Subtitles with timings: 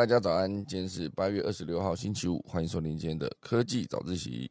[0.00, 4.50] 大家早安，今天是八月二十六号星期五，欢迎收听今天的科技早自习。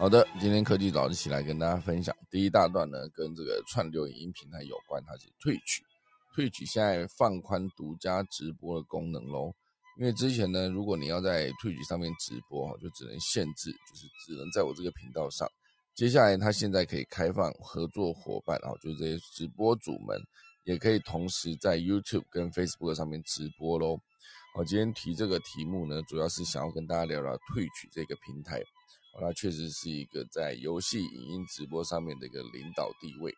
[0.00, 5.84] 好的，今天科技早一起来跟大家分享第一大段呢，跟这个串流影音平台有关，它是退取。
[6.34, 9.52] 退取现在放宽独家直播的功能喽。
[9.98, 15.46] 因为之前呢，如果你要在退取上面直播，就只能限制，就是只能在我这个频道上。
[15.94, 20.18] 接下来，它现在可以开放合作伙伴，然后就是这些直播主们
[20.64, 23.98] 也可以同时在 YouTube 跟 Facebook 上面直播喽。
[24.56, 28.62] 我今天提这个题目呢，主要是想要跟大家聊聊退取这个平台。
[29.18, 33.34] 那确实是一个在游戏影音直播上面的一个领导地位。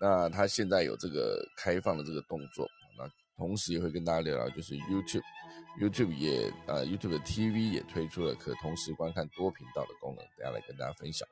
[0.00, 11.26] 那他现在有这个开放的这个动作，那同时也会跟大家聊聊，就是 YouTube，YouTube 也呃 YouTube 的 TV 也推出了可同时观看多频道的功能，等下来跟大家分享。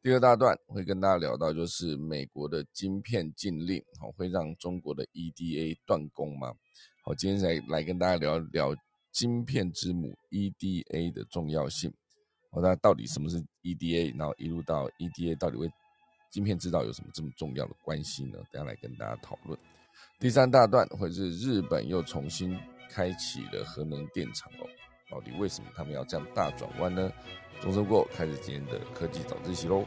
[0.00, 6.54] 第二大段会跟大家聊到，就是美国的晶片禁令，好会让中国的 EDA 断供吗？
[7.02, 8.72] 好，今天来来跟大家聊聊
[9.10, 11.92] 晶片之母 EDA 的重要性。
[12.50, 14.16] 哦，那到底什么是 EDA？
[14.18, 15.70] 然后一路到 EDA 到底为
[16.30, 18.38] 晶片制造有什么这么重要的关系呢？
[18.50, 19.58] 等下来跟大家讨论。
[20.18, 22.58] 第三大段会是日本又重新
[22.90, 24.66] 开启了核能电厂哦，
[25.10, 27.12] 到底为什么他们要这样大转弯呢？
[27.60, 29.84] 钟声过，开始今天的科技早自习喽。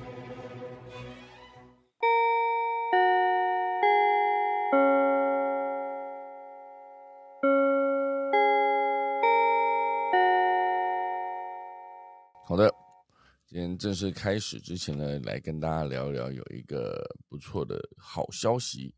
[13.82, 18.94] 正式开始之前呢，来跟大家聊一聊有一个不错的好消息。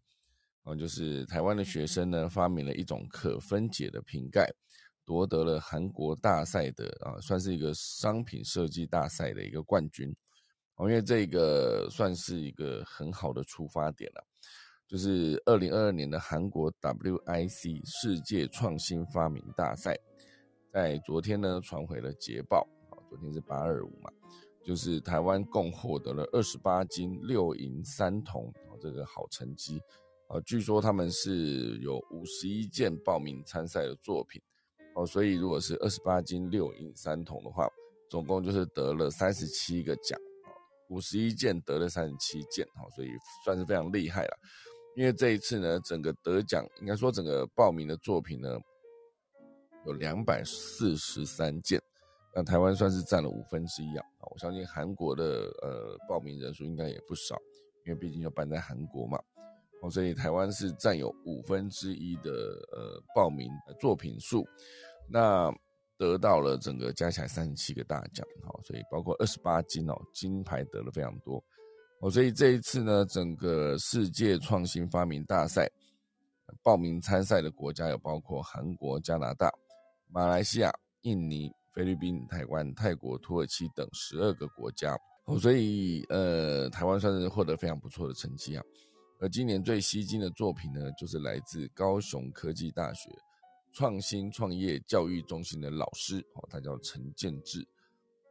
[0.63, 4.53] 啊，就是台湾的学生呢发明了一种可分解的瓶盖，
[5.05, 10.13] 夺得了韩国大赛的啊，算是一个商品设计大赛的一个冠军。
[10.75, 14.27] 啊，因为这个算是一个很好的出发点了，
[14.85, 19.97] 就是二零二二年的韩国 WIC 世界创新发明大赛，
[20.73, 22.67] 在昨天呢传回了捷报。
[23.09, 24.11] 昨天是八二五嘛，
[24.63, 28.51] 就是台湾共获得了二十八金六银三铜，
[28.81, 29.81] 这个好成绩
[30.27, 30.39] 啊。
[30.45, 34.41] 据说他们是有五十一件报名参赛的作品
[34.95, 37.67] 哦，所以如果是二十八金六银三铜的话，
[38.09, 40.55] 总共就是得了三十七个奖啊，
[40.89, 43.09] 五十一件得了三十七件哈，所以
[43.43, 44.37] 算是非常厉害了。
[44.95, 48.57] 因为这一次呢，整个得奖应该说整个报名的作品呢，
[49.85, 51.81] 有两百四十三件。
[52.35, 55.23] 那台湾算是占了五分之一啊，我相信韩国的
[55.61, 57.39] 呃报名人数应该也不少，
[57.85, 59.19] 因为毕竟要办在韩国嘛，
[59.83, 62.31] 哦，所以台湾是占有五分之一的
[62.71, 63.47] 呃报名
[63.79, 64.43] 作品数，
[65.07, 65.53] 那
[65.95, 71.35] 得到了整个加起来三十七个大奖，好，所以包括二十八金哦，金牌得了非常多，
[72.01, 75.69] 哦，所以这一次呢，整个世界创新发明大赛
[76.63, 79.53] 报名参赛的国家有包括韩国、加拿大、
[80.09, 81.51] 马来西亚、印尼。
[81.73, 84.95] 菲律宾、台湾、泰国、土耳其等十二个国家
[85.25, 88.63] 哦，所以呃，台湾算是获得非常不错的成绩啊。
[89.19, 93.09] 而今年最吸睛的作品呢，就是来自高雄科技大学
[93.71, 97.65] 创新创业教育中心的老师哦，他叫陈建志，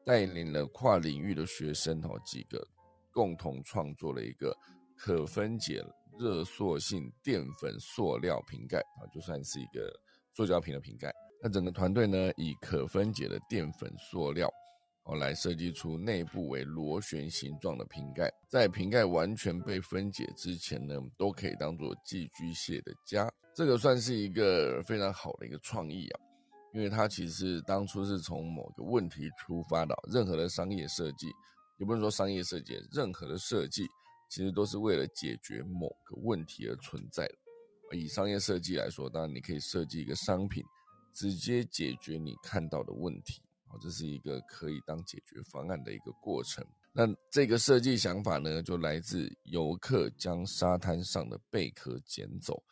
[0.05, 2.65] 带领了跨领域的学生哦几个，
[3.11, 4.57] 共同创作了一个
[4.97, 5.83] 可分解
[6.19, 9.91] 热塑性淀粉塑料瓶盖啊，就算是一个
[10.33, 11.13] 塑胶瓶的瓶盖。
[11.45, 14.49] 那整个团队呢，以可分解的淀粉塑料
[15.03, 23.29] 哦来设计出内部为螺旋形状的瓶盖，在瓶盖完全被分解之前呢，都可以当做寄居蟹的家。
[23.57, 26.21] 这个算是一个非常好的一个创意啊，
[26.73, 29.93] 因为它其实当初是从某个问题出发的。
[30.13, 31.27] 任何的商业设计，
[31.77, 33.85] 也不能说商业设计，任何的设计
[34.31, 37.99] 其实都是为了解决某个问题而存在的。
[37.99, 40.63] 以商业设计来说，当然你可以设计一个商品。
[41.13, 46.65] 直接解决你看到的问题，好，这是一个可以当解决方案的一个过程。
[46.93, 52.63] 那这个设计想法呢，就来自游客将沙滩上的贝壳捡走，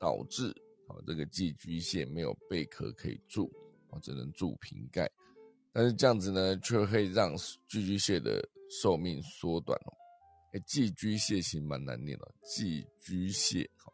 [0.00, 0.48] 导致
[0.88, 3.52] 啊这个寄居蟹没有贝壳可以住，
[3.90, 5.08] 啊只能住瓶盖。
[5.72, 7.36] 但是这样子呢，却会让
[7.68, 9.92] 寄居蟹的寿命缩短哦。
[10.52, 13.91] 哎，寄居蟹其实蛮难念的，寄居蟹，好。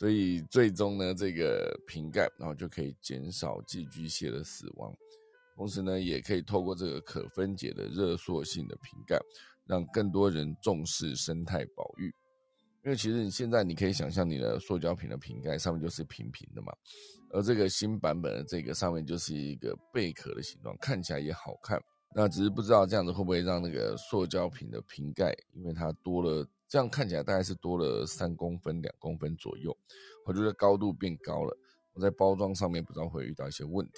[0.00, 4.90] 所以最终呢，这个瓶盖然后就可以减少寄居蟹的死亡，
[5.54, 9.20] 同时呢，也可以透过这个可分解的热塑性的瓶盖，
[9.66, 12.10] 让更多人重视生态保育。
[12.82, 16.72] 因为其实你现在你可以想象，你的塑胶瓶的瓶盖上面就是平平的嘛，
[17.34, 21.78] 而这个新版本的这个上面就是一个贝壳的形状，看起来也好看。
[22.16, 29.76] 那只是不知道这样子会不会让那个塑胶瓶的瓶盖，因为它多了，这样看起来大概是多了三公分、两公分左右，
[30.24, 31.58] 我觉得高度变高了。
[31.92, 33.92] 我在包装上面不知道会遇到一些问题，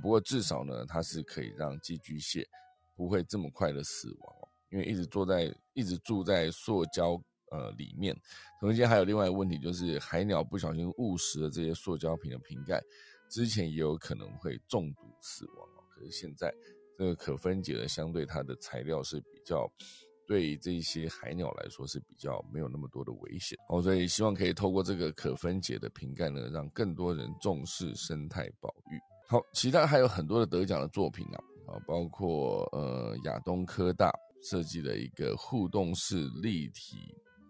[0.00, 2.48] 不过至少呢，它是可以让寄居蟹
[2.96, 7.20] 不会这么快的死亡哦，因为一直坐在、一直住在塑胶。
[7.50, 8.14] 呃，里面
[8.60, 12.78] 同时间还有另外一个问题，就是海鸟不小心误食了这些塑胶瓶的瓶盖，
[13.30, 15.82] 之前也有可能会中毒死亡哦。
[15.88, 16.52] 可是现在
[16.98, 19.66] 这个可分解的，相对它的材料是比较
[20.28, 23.82] 对这些海鸟来说是比较没有那么多的危险哦。
[23.82, 29.00] 所以希望可以透过这个可分解的瓶盖呢，让更多人重视生态保育。
[29.26, 36.98] 好，其他还有很多的得奖的作品啊，啊，包括呃亚东科大设计的一个互动式立体。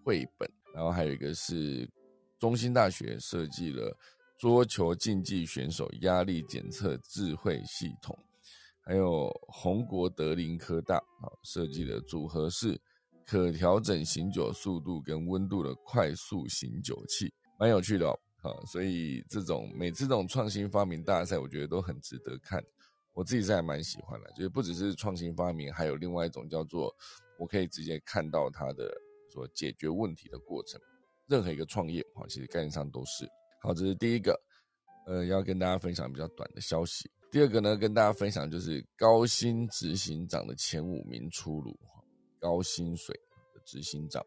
[0.05, 1.87] 绘本，然后还有一个是
[2.39, 3.95] 中兴大学设计了
[4.39, 8.19] 桌球竞技选手压力检测智慧系统，
[8.88, 12.81] 还有红国德林科大啊设计的组合式
[13.26, 18.19] 可调整醒酒速度跟温度的快速醒酒器，蛮有趣的哦。
[18.38, 22.64] 啊，所以这种每次这种创新发明大赛，我觉得都很值得看。
[23.12, 26.90] 我自己是还蛮喜欢的，就是不只是创新发明，还有另外一种叫做
[27.38, 28.90] 我可以直接看到它的。
[29.31, 30.81] 说解决问题的过程，
[31.26, 33.29] 任何一个创业啊，其实概念上都是
[33.61, 33.75] 好。
[33.75, 34.35] 这是第一个，
[35.06, 37.11] 呃，要跟大家分享比较短的消息。
[37.31, 41.79] 第二个呢，跟大家分享就是高薪执行长的前五名出炉。
[42.41, 43.15] 高薪水
[43.53, 44.25] 的执行长，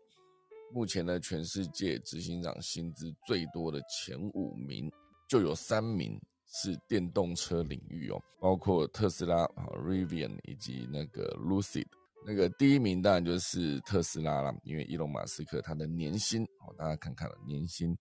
[0.73, 4.91] 目前呢，全世界执行长薪资最多的前五名，
[5.29, 11.87] 就有三名是电动车领域哦，包括特斯拉啊、Rivian 以及那个 Lucid。
[12.23, 17.97] 那个第一名当然就是特斯拉了，因为伊隆马斯克他的年薪哦，大家看看了，年薪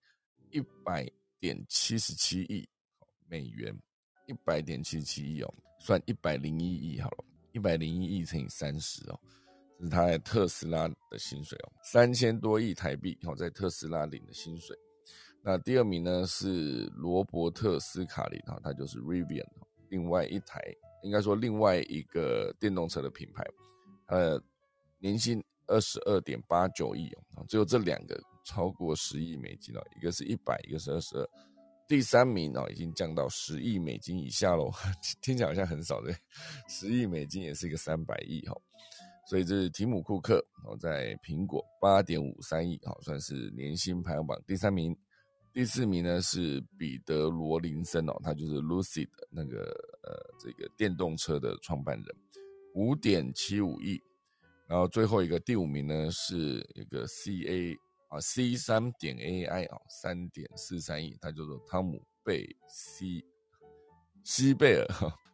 [0.51, 1.09] 一百
[1.39, 2.67] 点七十七亿
[3.29, 3.73] 美元，
[4.31, 9.19] 一百点七七亿哦，算一百零一亿好了，一百零一亿乘以三十哦，
[9.77, 14.73] 这是他在特斯拉的薪水哦，三千多亿台币哦，在特斯拉领的薪水。
[15.43, 19.45] 那第二名呢是罗伯特斯卡林哈，他就是 Rivian，
[19.89, 20.61] 另外一台
[21.03, 23.43] 应该说另外一个电动车的品牌。
[24.05, 24.41] 呃，
[24.99, 31.29] 年薪二十二点八九亿哦，只有这两个超过十亿美金哦，一个是一百，一个是二十二。
[31.91, 34.71] 第三名哦，已经降到十亿美金以下喽，
[35.21, 36.15] 听起来好像很少对，
[36.69, 38.55] 十亿美金也是一个三百亿哈，
[39.27, 44.95] 所以这是提姆库克哦，在苹果八点五三亿，好算是年薪排行榜第三名。
[45.51, 49.59] 第四名呢是彼得罗林森哦，他就是 Lucid 那个
[50.03, 52.05] 呃这个电动车的创办人。
[52.73, 54.01] 五点七五亿，
[54.65, 57.77] 然后最后一个第五名呢是一个 C A
[58.11, 63.25] 啊 C 三点 A I 啊三点四三亿，他叫做汤姆贝西
[64.23, 64.85] 西贝尔，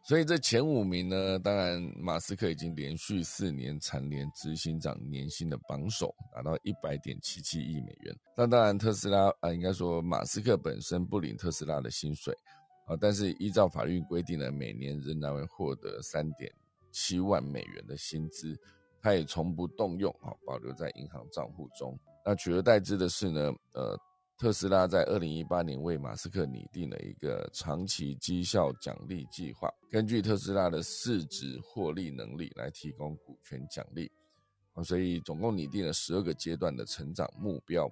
[0.02, 8.16] 所以这前五名呢，当然马斯克已经连续四年蝉联执行长年薪的榜首，达到一百点七七亿美元。
[8.36, 12.34] 那当然特斯拉啊，应该说马斯克本身不领特斯拉的薪水
[12.86, 16.50] 啊，但是依照法律规定呢，每年仍然会获得三点。
[16.90, 18.58] 七万美元的薪资，
[19.02, 21.98] 他也从不动用啊，保留在银行账户中。
[22.28, 23.98] 那取而代之的是呢，呃，
[24.36, 34.12] 特斯拉在二零一八年为马斯克拟定了一个长期绩效奖励计划，根据特斯拉的市值、获利能力来提供股权奖励
[34.74, 37.90] 啊，所以总共拟定了十二个阶段的成长目标，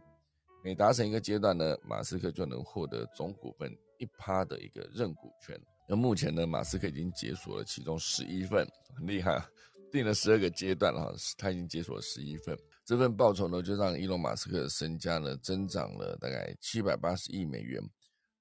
[0.63, 5.59] 每达成一个阶段呢，马斯克就能获得总股份一趴的一个认股权。
[5.89, 9.49] 那目前呢，马斯克已经解锁了其中十一份，很厉害啊！
[9.91, 12.55] 定了十二个阶段哈，他已经解锁了十一份。
[12.87, 17.83] 这份报酬呢，就让伊隆马斯克的身家呢增长了大概七百八十亿美元。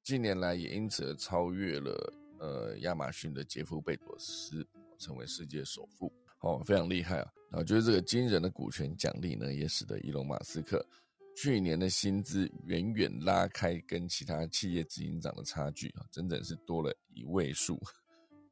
[0.04, 4.64] 近年来也因此超越了呃亚马逊的杰夫贝佐斯，
[5.00, 6.14] 成为世界首富。
[6.42, 7.34] 哦，非常厉害啊！
[7.50, 10.86] 然后就是这个惊人的股权奖励呢，也使得伊隆马斯克。
[11.36, 17.82] 去年的薪资远远拉开跟其他企业执行长的差距啊，整整是多了一位数，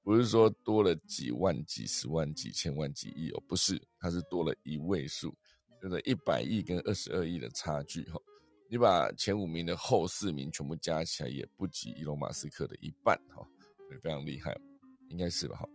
[0.02, 5.34] 不是说多了几万、几十万、几千万、几亿哦，不是，它是多了一位数，
[5.84, 8.18] 就是一百亿跟二十二亿的差距哈。
[8.70, 13.46] 你把前五名的后四名全部加起来，也不及伊隆马斯克的一半哈，
[13.88, 14.58] 所以非常厉害，
[15.10, 15.70] 应该是吧哈？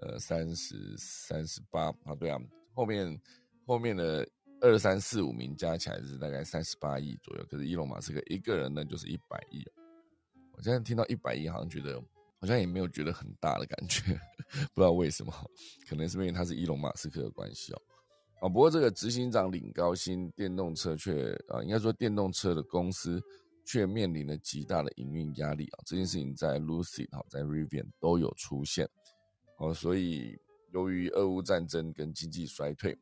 [0.00, 2.38] 呃，三十三十八啊，对啊，
[2.74, 3.20] 后面
[3.64, 4.28] 后面的。
[4.60, 9.62] 二三四五名加起来是大概三十八亿左右，可是伊隆马斯克一个人呢就是一百亿。
[10.52, 12.02] 我现在听到一百亿，好像觉得
[12.40, 14.00] 好像也没有觉得很大的感觉，
[14.72, 15.34] 不知道为什么，
[15.86, 17.82] 可能是因为他是伊隆马斯克的关系哦。
[18.40, 18.48] 啊。
[18.48, 23.22] 不过这个执行长领高薪，电动车却啊，应该说电动车的公司
[23.64, 25.82] 却面临了极大的营运压力啊。
[25.84, 28.88] 这件事情在 Lucy 哈，在 Rivian 都有出现
[29.58, 29.72] 哦。
[29.72, 30.38] 所以
[30.72, 32.96] 由于俄乌战争跟经济衰退，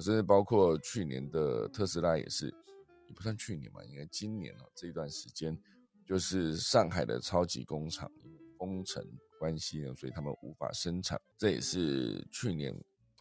[0.00, 5.58] 甚至包括去年的特斯拉也是，也不算去年嘛，应该今年哦这一段时间，
[6.06, 8.10] 就是上海的超级工厂
[8.58, 9.04] 封城。
[9.38, 12.72] 关系呢，所以他们无法生产，这也是去年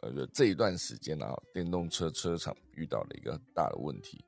[0.01, 4.23] 呃这一段时间啊，电动车车厂遇到了一个大的问题。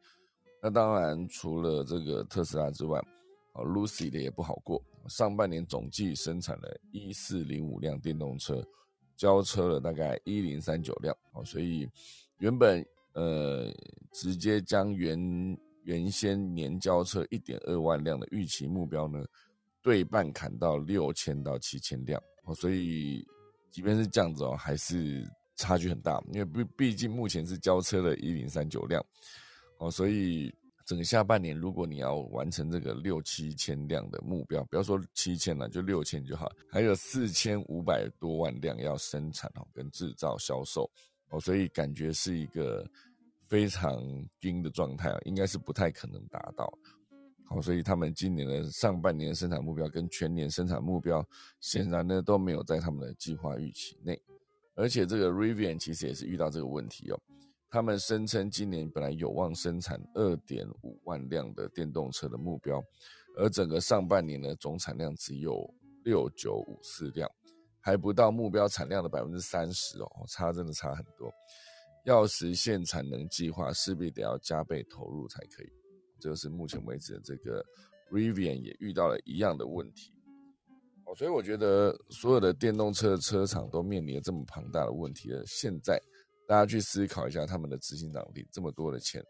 [0.61, 2.97] 那当然，除了这个特斯拉之外，
[3.53, 4.81] 啊，Lucy 的也不好过。
[5.09, 8.65] 上半年总计生产了一四零五辆电动车，
[9.17, 11.89] 交车了大概一零三九辆哦，所以
[12.37, 13.69] 原本呃
[14.13, 19.25] 直接将原原先年交车一点二万辆的预期目标呢。
[19.81, 23.27] 对半砍到六千到七千辆哦，所以
[23.69, 25.29] 即便是这样子哦，还是
[25.63, 26.21] 差距很大。
[26.33, 29.03] 因为毕毕竟目前是交车的一零三九辆
[29.79, 30.53] 哦，所以
[30.85, 40.89] 整个下半年如果你要完成这个六七千辆的目标，不要说七千了，就六千就好，还有四千五百多万辆要生产哦，跟制造销售
[41.29, 42.85] 哦，所以感觉是一个
[43.47, 44.03] 非常
[44.41, 46.71] 惊的状态啊，应该是不太可能达到。
[47.45, 51.25] 好，所以他们今年的上半年生产目标跟全年生产目标，
[51.59, 54.19] 显然呢都没有在他们的计划预期内。
[54.75, 57.19] 而且这个 Rivian 其实也是遇到这个问题哦。
[57.69, 62.83] 他们声称今年本来有望生产二点五万辆的电动车的目标，
[63.35, 65.67] 而整个上半年的总产量只有
[66.03, 67.27] 六九五四辆，
[67.79, 71.33] 还不到目标产量的百分之三十哦，差真的差很多。
[72.05, 75.69] 要实现产能计划，势必得要加倍投入才可以。
[76.19, 77.65] 这个是目前为止的这个
[78.11, 80.12] Rivian 也遇到了一样的问题，
[81.15, 85.43] 所以我觉得所有的电动车车厂都面临了这么庞大的问题了。
[85.45, 86.01] 现在
[86.47, 89.23] 大家去思考一下，他们的执行长领这么多的钱，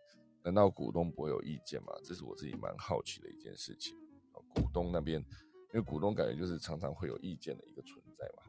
[0.43, 1.93] 难道股东不会有意见吗？
[2.03, 3.95] 这是我自己蛮好奇的一件事情。
[4.55, 8.43] 股东那边，因为股东感觉就是常常会有意见的一个存在嘛。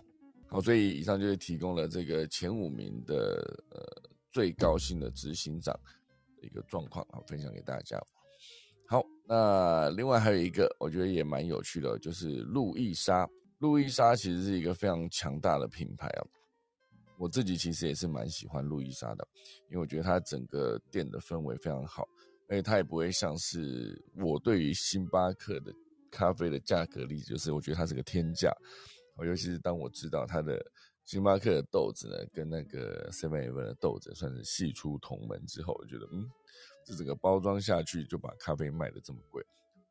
[0.46, 5.74] 好，所以以上就是提供了这个前五名的呃最高薪的执行长
[6.40, 7.98] 的一个状况啊，分享给大家。
[9.26, 13.26] 那另外还有一个，我觉得也蛮有趣的，就是路易莎。
[13.58, 16.20] 路易莎其实是一个非常强大的品牌啊，
[17.16, 19.26] 我自己其实也是蛮喜欢路易莎的，
[19.70, 22.06] 因为我觉得它整个店的氛围非常好，
[22.48, 25.72] 而且它也不会像是我对于星巴克的
[26.10, 28.52] 咖啡的价格力，就是我觉得它是个天价。
[29.24, 30.60] 尤其是当我知道它的
[31.06, 36.28] 星巴克的豆子呢，跟那个 Seven Eleven 的豆子算是系出同门之后，我觉得嗯。
[36.84, 39.42] 这整个包装下去就把咖啡卖的这么贵，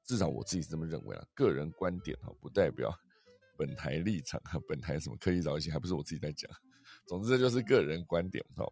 [0.06, 2.94] 至少我自己是这么认为啊，个人观点哈，不代表
[3.58, 6.50] 本台立场哈，本台什么科技早起还不是我自己在讲，
[7.08, 8.66] 总之这就是个人观点哈。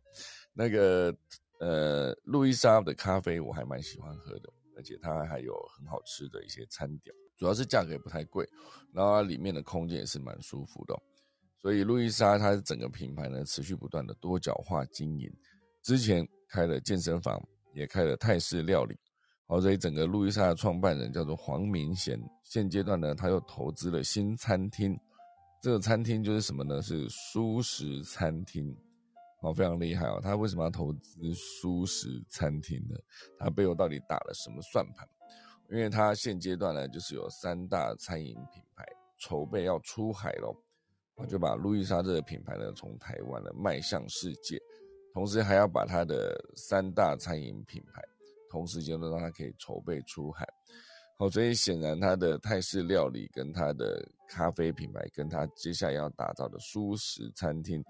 [0.53, 1.15] 那个
[1.59, 8.47] 呃，路易莎的咖啡我还蛮喜欢喝的，而且它还有很好吃的一些餐点，主要是价格也不太贵，
[8.93, 10.95] 然后里面的空间也是蛮舒服的，
[11.59, 15.31] 所以路易莎它整个品牌呢持续不断的多角化经营，
[15.83, 17.41] 之前开了健身房。
[17.73, 18.97] 也开了泰式料理，
[19.47, 22.19] 好，所以整个路易莎的创办人叫做黄明贤。
[22.43, 24.99] 现阶段呢，他又投资了新餐厅，
[25.61, 26.81] 这个餐厅就是什么呢？
[26.81, 28.75] 是舒食餐厅，
[29.41, 30.19] 好，非常厉害哦。
[30.21, 32.95] 他为什么要投资舒食餐厅呢？
[33.39, 35.07] 他背后到底打了什么算盘？
[35.69, 38.85] 因为他现阶段呢，就是有三大餐饮品牌
[39.17, 40.53] 筹备要出海喽，
[41.15, 44.61] 啊就把路易莎这个品牌呢，从台湾呢迈向世界。
[45.13, 48.01] 同时还要把它的三大餐饮品牌
[48.49, 50.47] 同时间都让它可以筹备出海，
[51.17, 57.83] 好，所以显然它的泰式料理跟它的咖啡品牌，跟它接下来要打造的舒适餐厅，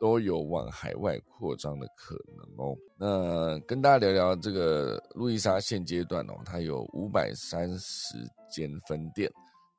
[0.00, 2.76] 都有往海外扩张的可能哦。
[2.96, 8.14] 那跟大家聊聊这个路易莎现阶段哦，它有五百三十
[8.50, 9.30] 间分店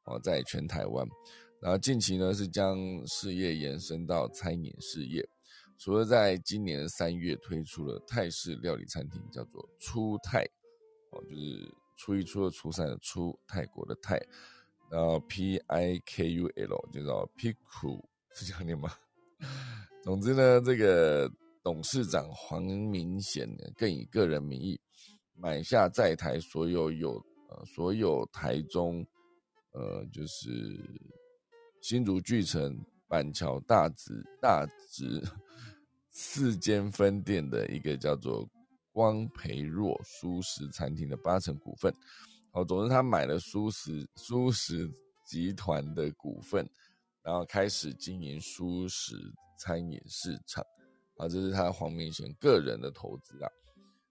[0.06, 1.08] 哦，在全台湾，
[1.62, 5.28] 然后近期呢是将事业延伸到餐饮事业。
[5.80, 10.44] 除了在今年三月推出了泰式料理餐厅，叫做初泰，
[11.12, 14.20] 哦，就是初一、初二、初三的初，泰国的泰，
[14.90, 18.04] 然后 P I K U L 就叫 Piku，
[18.34, 18.92] 是这样念吗？
[20.02, 21.32] 总之呢，这个
[21.62, 24.80] 董事长黄明贤呢，更以个人名义
[25.36, 29.06] 买下在台所有有呃所有台中，
[29.74, 30.50] 呃，就是
[31.82, 35.24] 新竹巨城、板桥大直大直。
[36.20, 38.44] 四间分店的一个叫做
[38.92, 41.94] 光培若舒食餐厅的八成股份，
[42.52, 44.90] 好，总之他买了舒食舒食
[45.28, 46.68] 集团的股份，
[47.22, 49.14] 然后开始经营舒食
[49.60, 50.66] 餐饮市场。
[51.18, 53.50] 啊，这是他黄明贤个人的投资啊。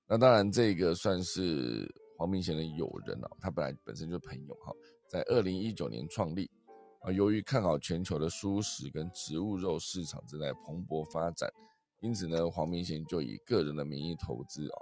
[0.06, 4.72] 那当然，这个算是黄明贤的友人哦，他本来本身就是朋友哈，
[5.08, 6.48] 在二零一九年创立
[7.00, 11.50] 啊，由于看好全球的蔬食跟植物肉市场正在蓬勃发展，
[12.06, 14.78] 因此呢，黄明贤就以个人的名义投资哦，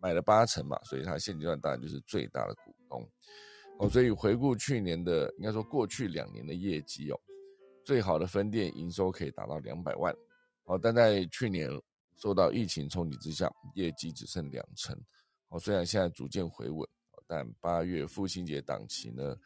[0.00, 3.08] 买了八成嘛，所以他现阶段当然就是最大的股东
[3.78, 3.88] 哦。
[3.88, 7.20] 所以回顾去年的，应该说过去两年的业绩哦，
[7.84, 10.12] 最好的分店营收可以达到两百万
[10.64, 11.70] 哦，但在去年。
[12.18, 14.98] 受到疫情冲击之下，业绩只剩两成。
[15.48, 16.88] 哦，虽然现在逐渐回稳，
[17.26, 19.36] 但八月父亲节档期呢，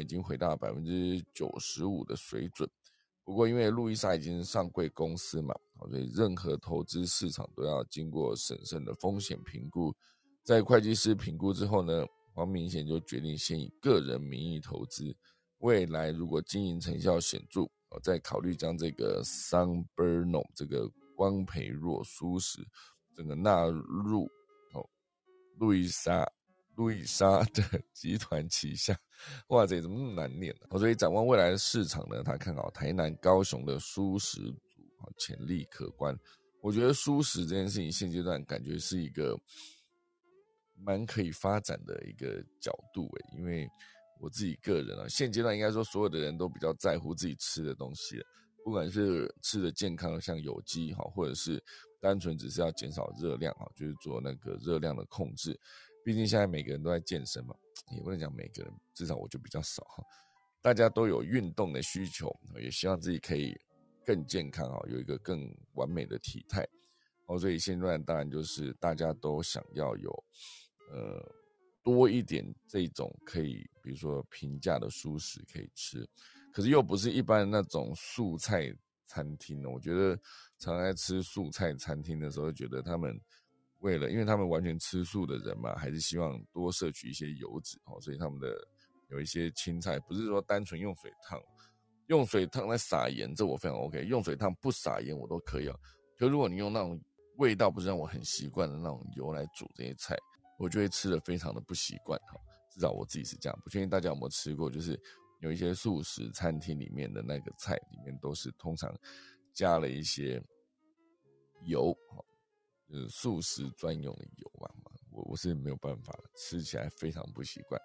[0.00, 2.66] 已经回到百分之九十五的水准。
[3.24, 5.54] 不过，因为路易莎已经上柜公司嘛，
[5.88, 9.94] 所以任何投资市场都要经过审慎的风险评估。
[10.42, 15.16] 在会计师评估之后呢，黄明贤就决定先以个人名义投资。
[15.58, 17.66] 未来如果经营成效显著，
[18.02, 20.90] 再考虑将这个 Sunburno 这个。
[21.16, 22.66] 光培若舒适，
[23.14, 24.24] 整个纳入
[24.72, 24.84] 哦，
[25.60, 26.28] 路易莎
[26.76, 27.62] 路易莎的
[27.92, 28.98] 集团旗下，
[29.48, 30.78] 哇塞，怎么那么难念呢？
[30.78, 36.18] 所以展望未来的市场呢，他看好台南、高雄的舒适组啊，潜力可观。
[36.60, 39.38] 我觉得舒适这件事情现阶段感觉是一个
[40.76, 43.68] 蛮可以发展的一个角度诶，因为
[44.20, 48.20] 我自己个人啊，现阶段应该说所有的人都比较在乎自己吃的东西。
[48.64, 51.62] 不管是吃的健康，像有机哈，或者是
[52.00, 55.60] 单纯只是要减少热量哈，就是做那个热量的控制。
[56.04, 57.54] 毕竟现在每个人都在健身嘛，
[57.96, 60.04] 也不能讲每个人，至少我就比较少哈。
[60.60, 62.30] 大家都有运动的需求，
[62.60, 63.58] 也希望自己可以
[64.04, 66.66] 更健康啊，有一个更完美的体态。
[67.26, 70.24] 哦，所以现在当然就是大家都想要有
[70.90, 71.26] 呃
[71.82, 76.06] 多一点这种可以，比如说平价的舒食可以吃。
[76.52, 78.74] 可是又不是一般那种素菜
[79.06, 79.68] 餐厅呢。
[79.68, 80.18] 我觉得
[80.58, 83.18] 常在吃素菜餐厅的时候，觉得他们
[83.84, 88.48] 为了，因为他们完全吃素的人嘛，还是希望多摄取一些油脂哦，所以他们的
[89.10, 91.40] 有一些青菜，不是说单纯用水烫，
[92.08, 94.02] 用水烫来撒盐，这我非常 OK。
[94.04, 95.76] 用水烫不撒盐我都可以啊。
[96.18, 97.00] 就如果你用那种
[97.36, 100.16] 味道不是让我很习惯的那种油来煮这些菜，
[100.58, 102.40] 我就会吃的非常的不习惯哈。
[102.72, 104.98] 至少我自己是这样，不确定大家有没有吃过，就是。
[105.40, 108.90] 有一些素食餐厅里面的那个菜里面都是通常
[109.52, 110.42] 加了一些
[111.66, 111.94] 油，
[112.88, 114.68] 就是素食专用的油嘛，
[115.10, 117.80] 我我是没有办法吃起来非常不习惯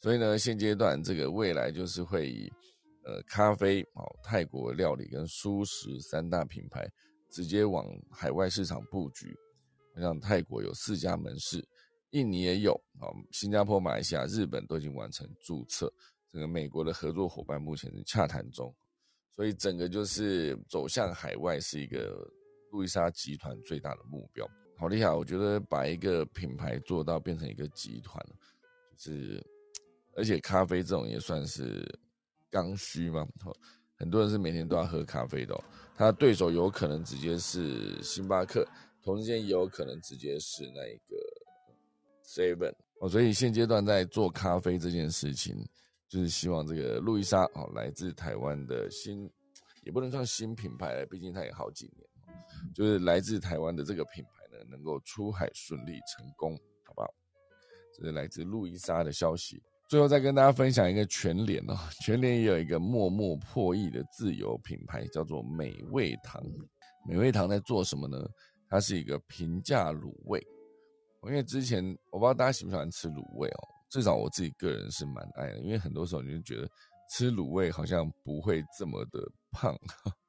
[0.00, 2.52] 所以呢，现阶段这个未来就是会以
[3.04, 6.88] 呃咖啡、哦泰国料理跟素食三大品牌
[7.30, 9.36] 直接往海外市场布局，
[9.96, 11.64] 像泰国有四家门市，
[12.10, 15.92] 印尼也有，啊新加坡、马来西亚、日本都已经完成注册。
[16.32, 18.74] 这个美国的合作伙伴目前是洽谈中，
[19.34, 22.26] 所以整个就是走向海外是一个
[22.72, 24.44] 路易莎集团最大的目标。
[24.76, 25.08] 好厉害！
[25.12, 28.20] 我觉得把一个品牌做到变成一个集团，
[28.96, 29.40] 就是
[30.16, 31.88] 而且咖啡这种也算是
[32.50, 33.24] 刚需嘛。
[33.94, 35.56] 很多人是每天都要喝咖啡的，
[35.94, 38.66] 他的对手有可能直接是星巴克，
[39.00, 41.16] 同时间也有可能直接是那一个
[42.24, 43.08] Seven 哦。
[43.08, 45.56] 所以现阶段在做咖啡这件事情。
[46.08, 49.26] 就是希望这个路易莎哦，来自台湾的新，
[49.82, 52.06] 也不能算新品牌毕竟它也好几年。
[52.74, 57.08] 就是来自台湾的这个品牌呢，能够出海顺利成功，好不好？
[57.94, 59.62] 这是来自路易莎的消息。
[59.88, 66.42] 最后再跟大家分享一个全联哦，全联也有一个默默破亿的自有品牌，叫做美味堂。
[67.06, 68.18] 美味堂在做什么呢？
[68.68, 70.42] 它是一个平价卤味。
[71.24, 73.68] 因为之前我不知道大家喜不喜欢吃卤味哦。
[73.90, 76.66] 至少我自己个人是蛮爱的，因为很多时候你就觉得
[77.10, 79.76] 吃卤味好像不会这么的胖，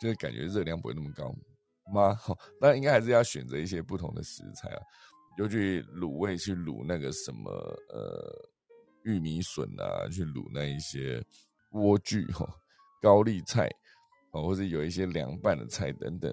[0.00, 1.34] 就是感觉热量不会那么高
[1.92, 2.18] 吗？
[2.60, 4.80] 当然应该还是要选择一些不同的食材啊，
[5.36, 7.50] 就去卤味去卤那个什么
[7.92, 8.50] 呃
[9.04, 11.22] 玉米笋啊，去卤那一些
[11.72, 12.48] 莴苣哈、
[13.02, 13.70] 高丽菜
[14.32, 16.32] 哦，或者有一些凉拌的菜等等，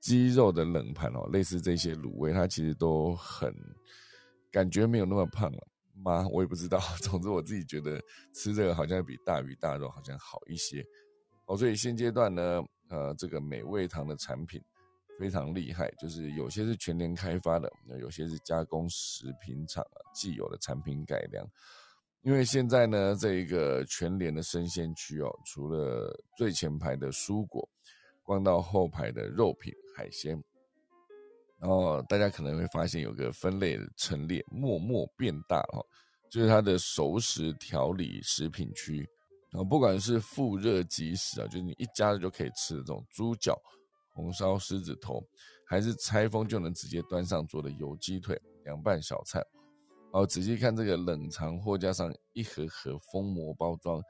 [0.00, 3.54] 鸡肉的冷盘哦，类似这些卤味，它其实都很
[4.50, 5.68] 感觉没有那么胖了。
[6.04, 6.26] 吗？
[6.30, 6.78] 我也不知道。
[7.02, 8.00] 总之，我自己觉得
[8.32, 10.84] 吃这个好像比大鱼大肉好像好一些
[11.46, 11.56] 哦。
[11.56, 14.62] 所以现阶段呢，呃，这个美味堂的产品
[15.18, 17.70] 非常厉害，就是有些是全年开发的，
[18.00, 21.46] 有些是加工食品厂既有的产品改良。
[22.22, 27.68] 因为现在呢，这一个全联的生鲜区哦，除了最前排的蔬果，
[28.24, 30.42] 逛到后排的肉品海鲜。
[31.60, 35.84] 然后大家可能会发现有个分类陈列，默默变大哈，
[36.30, 39.08] 就是它的熟食调理食品区，
[39.50, 43.58] 然后不管是复热即食啊，就是你一加热就可以吃的这种猪脚，
[44.12, 45.22] 红烧狮子头，
[45.66, 49.42] 还是拆封就能直接端上桌的油鸡腿、凉拌小菜。
[50.12, 54.02] 哦，仔细看这个冷藏货架上一盒盒封膜包装，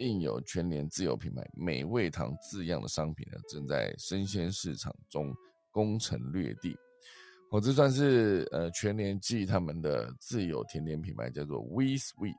[0.00, 5.34] 印有全联自有品牌美味堂字样的商品呢，正在生鲜市场中
[5.70, 6.76] 攻城略地。
[7.50, 12.34] 哦，这算是呃全联记他们的自有甜点品牌，叫做 We Sweet，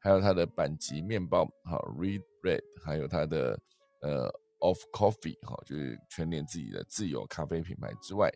[0.00, 3.60] 还有它的板吉面包，好 Red Bread，还有它的
[4.00, 8.30] 呃 Of Coffee，哈，就是全联自己的自有咖啡品牌之外，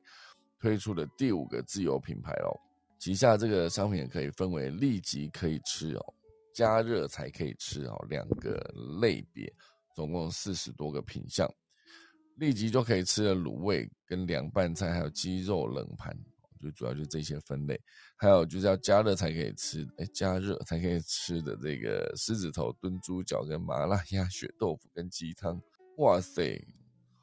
[0.60, 2.52] 推出的第五个自有品牌哦。
[2.98, 6.14] 旗下这个商品可以分为立即可以吃哦，
[6.54, 8.58] 加热才可以吃哦两个
[9.00, 9.52] 类别，
[9.94, 11.50] 总共四十多个品相。
[12.36, 16.16] 立即就可以吃的卤味跟凉拌菜，还有鸡肉冷盘，
[16.64, 17.78] 就主要就这些分类。
[18.16, 25.60] 还有就是要加热才可以吃，哎，加热才可以吃的这个狮子头炖猪脚跟麻辣鸭血豆腐跟鸡汤。
[25.98, 26.60] 哇塞，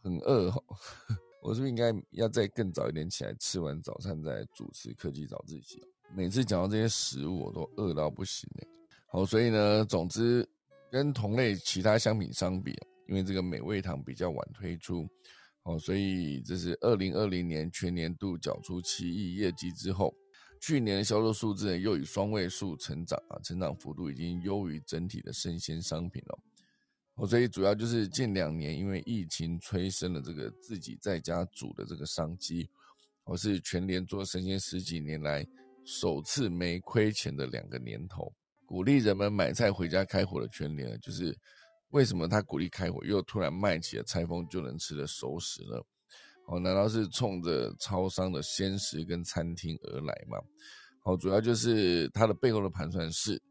[0.03, 0.63] 很饿哦。
[1.43, 5.81] 我是不是应该要再更早一点起来，吃完早餐再主持科技早自习？
[6.15, 8.67] 每次讲到这些食物，我都饿到不行哎。
[9.07, 10.47] 好，所以呢，总之
[10.91, 12.77] 跟同类其他商品相比，
[13.07, 15.07] 因为这个美味堂比较晚推出，
[15.63, 20.13] 哦，所以这是二零二零年全年度缴出七亿业绩之后，
[20.59, 26.39] 去年的销售数字又以双位数成长啊，成长幅度已经优于整体的生鲜商品了。
[27.15, 32.67] 哦所以主要就是近两年因为疫情催生了这个自己在家煮的这个商机，
[33.25, 35.45] 我是全联做生鲜十几年来
[35.85, 38.33] 首次没亏钱的两个年头，
[38.65, 41.37] 鼓励人们买菜回家开火的全联，就是
[41.91, 45.81] 为什么他鼓励开火，又突然卖起了拆封就能吃的熟食呢？
[46.47, 50.37] 哦，难道是冲着超商的鲜食跟餐厅而来吗？
[51.03, 53.41] 好，主要就是它的背后的盘算是。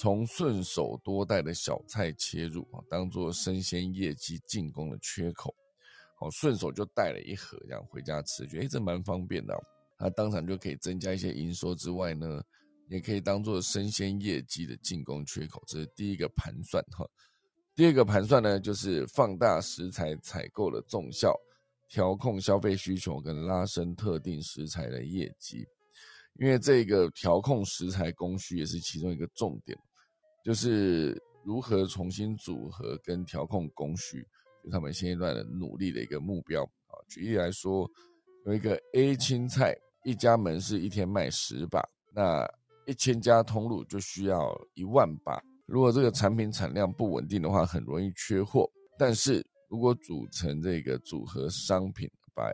[0.00, 5.52] 从顺手多带的小菜切入啊，当做生鲜业绩进攻的缺口，
[6.16, 9.52] 好顺手就带了一盒这样回家吃，觉得哎这蛮方便的，
[9.98, 12.40] 它当场就可以增加一些营收之外呢，
[12.88, 17.04] 也可以当做生鲜业绩的进攻缺口，这是第一个盘算哈。
[17.78, 21.32] 第二个盘算呢，就是放大食材采购的重效，
[21.86, 25.64] 调控消费需求跟拉升特定食材的业绩，
[26.40, 29.78] 因为这个调控食材供需也是其中一个重点。
[30.44, 34.26] 就是如何重新组合跟调控供需，
[34.64, 36.98] 就他们现阶段的努力的一个目标啊。
[37.08, 37.88] 举例来说，
[38.44, 42.44] 有一个 A 青菜，一家门市一天卖十把，那
[42.86, 45.40] 一千家通路就需要一万把。
[45.68, 48.68] 如果这个产品产量不稳定的话，很容易缺货。
[48.98, 52.50] 但是如果组成这个组合商品，把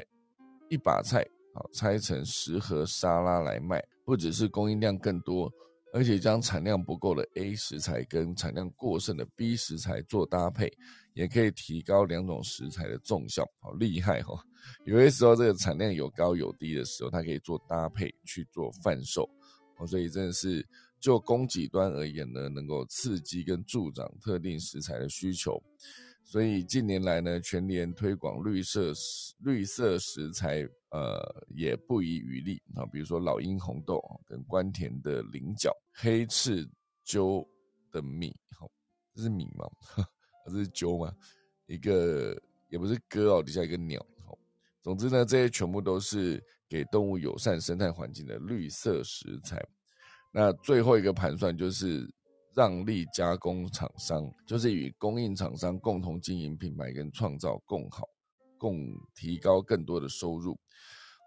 [0.69, 1.23] 一把菜
[1.55, 5.51] 啊拆成十盒沙拉来卖，不只是供应量更多。
[5.93, 10.69] 而且将产量不够的 A 食材跟产量过剩的 B 食材做搭配，
[11.13, 14.35] 也可以提高两种食材的重效，好厉害哈！
[14.87, 19.23] 有些时候这个产量有高有低的时候，它可以做搭配去做贩售，
[19.79, 20.67] 哦，所以真的是
[21.05, 25.63] 就供给端而言呢，能够刺激跟助长特定食材的需求。
[26.23, 28.95] 所以近年来呢，全年推广绿色
[29.41, 30.67] 绿色食材。
[30.91, 36.65] 呃，也不遗余力啊，比如说老鹰红豆跟关田的菱角、黑翅
[37.03, 37.45] 鸠
[37.91, 38.71] 的米，好，
[39.13, 39.69] 这是米吗？
[40.47, 41.13] 这是鸠吗？
[41.67, 42.41] 一个
[42.71, 44.39] 也不是鸽哦，底下一个鸟，好，
[44.83, 49.61] 总之呢，这些全部都是给动物友善生态环境的绿色食材。
[50.35, 52.13] 那最后一个盘算就是
[52.55, 58.07] 让利加工厂商，就是与供应厂商共同经营品牌跟创造共好。
[58.57, 58.79] 共
[59.15, 60.59] 提高更多的收入，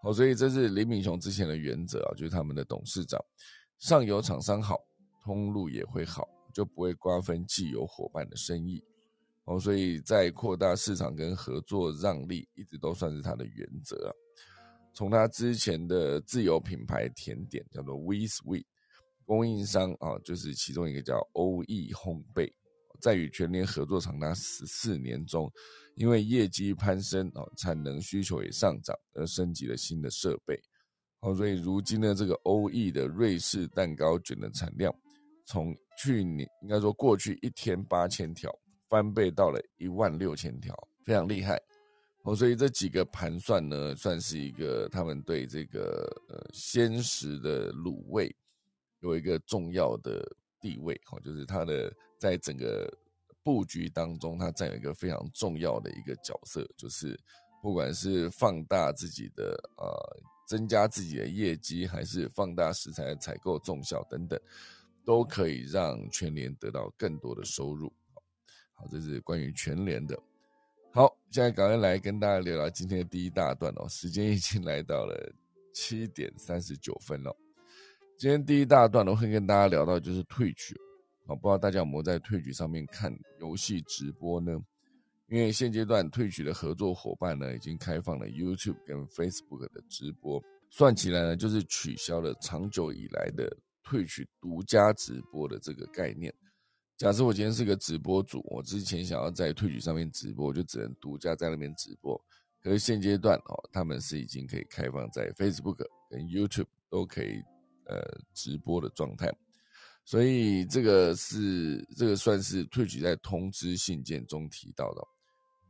[0.02, 3.24] 好，所以这是李敏雄之前的原则啊，就是他们的董事长，
[3.78, 4.80] 上游厂商好，
[5.24, 8.84] 通路也会好，就不会瓜分既有伙伴的生意，
[9.44, 14.10] 哦，所以在扩大市场跟合作让利，一直都算是他的原则啊。
[14.96, 18.66] 从他之前的自有品牌甜点叫做 We Sweet，
[19.28, 22.52] 供应商啊，就是其中一个叫欧意烘焙，
[23.00, 25.52] 在与全联合作长达十四年中。
[25.96, 30.56] 因为业绩攀升啊，产能需求也上涨，而升级了新的设备，
[31.20, 34.94] 好，所以如今呢，这个欧意的瑞士蛋糕卷的产量，
[35.48, 38.56] 从去年应该说过去一天八千条，
[38.88, 40.72] 翻倍到了一万六千条，
[41.04, 41.60] 非常厉害。
[42.26, 48.32] 哦，所以这几个盘算呢，算是一个他们对这个呃鲜食的卤味
[49.00, 50.24] 有一个重要的
[50.60, 52.92] 地位，哦，就是它的在整个。
[53.44, 57.18] 布局当中，它占有一个非常重要的一个角色，就是
[57.62, 59.88] 不管是放大自己的呃，
[60.46, 64.38] 增加自己的业绩，还是放大食材采购重效等等，
[65.06, 67.90] 都可以让全联得到更多的收入。
[68.74, 70.22] 好，这是关于全联的。
[70.92, 73.88] 好，现在赶快来跟大家聊聊今天的第一大段哦。
[73.88, 75.34] 时间已经来到了
[75.74, 77.34] 七点三十九分了。
[78.18, 80.76] 今天第一大段呢，会跟大家聊到就是退曲
[81.28, 84.60] 啊，不知道大家有没有在退曲上面看游戏直播呢？
[85.28, 96.34] 因为现阶段退曲的合作伙伴呢，已经开放了 YouTube 跟 Facebook 的直播，算起来呢，就是取消了长久以来的退曲独家直播的这个概念。
[96.98, 102.20] 假设我今天是个直播主，我之前想要在退曲上面直播，就只能独家在那边直播。
[102.64, 107.44] 可是现阶段哦，他们是已经可以开放在 Facebook 跟 YouTube 都可以
[107.88, 108.02] 呃
[108.34, 109.34] 直播的状态，
[110.06, 115.02] 所以这个是这个算是退取在通知信件中提到的，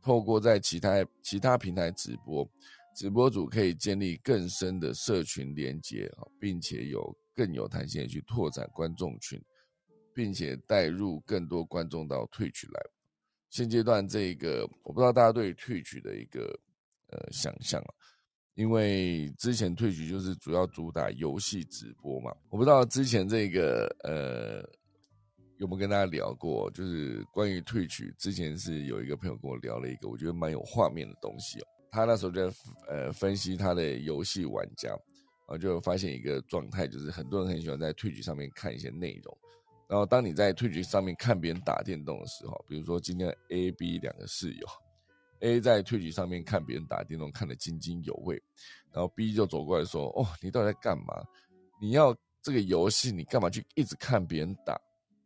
[0.02, 2.48] 透过在其他其他平台直播，
[2.94, 9.42] 直播主可以建立更深的社群连接啊，并且有更有弹性的去拓展观众群。
[10.14, 12.80] 并且带入更多观众到退曲来。
[13.50, 16.58] 现阶段这个，我不知道大家对退曲的一个
[17.12, 17.94] 呃想象啊，
[18.58, 22.34] 因为之前退局就是主要主打游戏直播嘛。
[22.50, 24.68] 我不知道之前这个呃
[25.58, 31.66] 有没有跟大家聊过，就是关于退局，之前是有一个朋友跟我聊了一个我觉得蛮有画面的东西哦。
[31.92, 32.52] 他那时候在
[32.88, 34.98] 呃分析他的游戏玩家，然
[35.46, 39.38] 后就发现一个状态，就是很多人很喜欢在退局上面看一些内容。
[39.88, 44.66] 然后，当你在退局上面看别人打电动的时候，比如说今天 A、B 两个室友
[45.40, 48.40] ，A 在退局上面看别人打电动，看得津津有味，
[48.92, 51.22] 然后 B 就走过来说：“哦，你到底在干嘛？
[51.80, 54.80] 你要这个游戏，你干嘛去一直看别人打？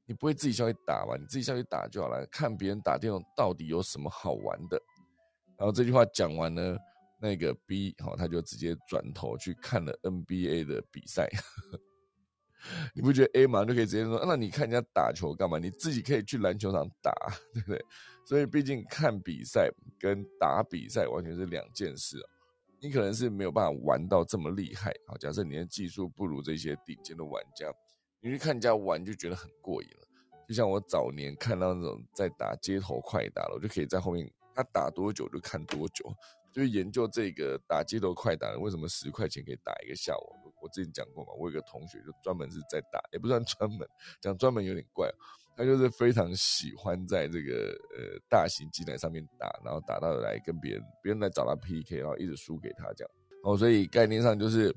[0.06, 1.16] 你不会自己下去打吗？
[1.18, 2.26] 你自己下去打就好了。
[2.26, 4.80] 看别人打电动到底有什么好玩的？”
[5.56, 6.76] 然后这句话讲完呢，
[7.20, 11.28] 那个 B 好，他就直接转头去看了 NBA 的比赛。
[12.94, 15.58] 你不觉得 A 马上就可以直接说，那你看人家打球干嘛？
[15.58, 17.12] 你自己可以去篮球场打，
[17.54, 17.84] 对不对？
[18.24, 22.18] 所以毕竟看比赛跟打比赛完全是两件事。
[22.80, 25.14] 你可能是没有办法玩到这么厉害啊。
[25.20, 27.72] 假设你的技术不如这些顶尖的玩家，
[28.20, 30.08] 你去看人家玩就觉得很过瘾了。
[30.48, 36.12] 就像我早年看到那种在打街头快打了，我就可以在后面他打多久就看多久，
[36.52, 40.52] 就研究这个打街头快打的为什么十块钱可以打一个下午。
[40.60, 43.88] 我之前讲过嘛，我有个同学就专门是在打，也不算专门
[44.20, 45.08] 讲专门有点怪，
[45.56, 53.10] 他就是非常喜欢在这个呃大型机台上面打，然后打到来跟别人，别人来找他 PK，然后一直输给他这样。
[53.44, 54.74] 哦，所以概念上就是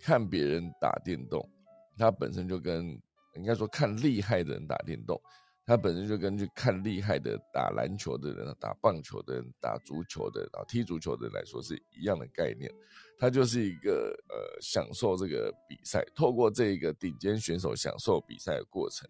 [0.00, 1.48] 看别人打电动，
[1.96, 2.86] 他本身就跟
[3.34, 5.20] 应该说看厉害的人打电动。
[5.64, 12.72] 他本身就跟去看厉害的打篮球的人、打棒球的人、打足球的、然后踢足球的人来说是一样的概念，
[13.18, 19.06] 他就是一个呃享受这个比赛，透过这个顶尖选手享受比赛的过程，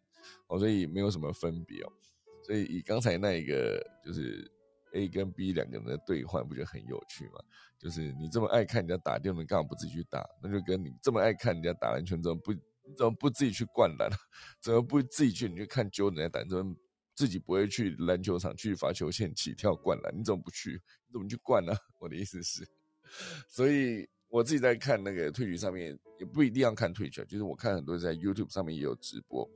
[0.48, 1.92] 哦，所以没有什么分别哦。
[2.44, 4.50] 所以以刚才那一个就是
[4.94, 7.40] A 跟 B 两个人的对换，不觉得很有趣吗？
[7.78, 10.26] 就是你这么爱看人家打电动，干嘛不自己去打？
[10.42, 12.52] 那就跟你这么爱看人家打篮球，怎么不？
[12.96, 14.09] 怎么不自己去灌篮？
[14.62, 15.46] 怎么不自己去？
[15.46, 16.74] 你去看 Jordan 在打，怎么
[17.14, 20.18] 自己不会去篮球场去罚球线起跳灌篮？
[20.18, 20.81] 你怎么不去？
[21.07, 21.70] 你怎么去灌呢？
[22.00, 22.66] 我的意思是，
[23.46, 29.46] 所以我自己在看那个退局上面，也不一定要看退局，就是我看很多在 YouTube 上面也有直播，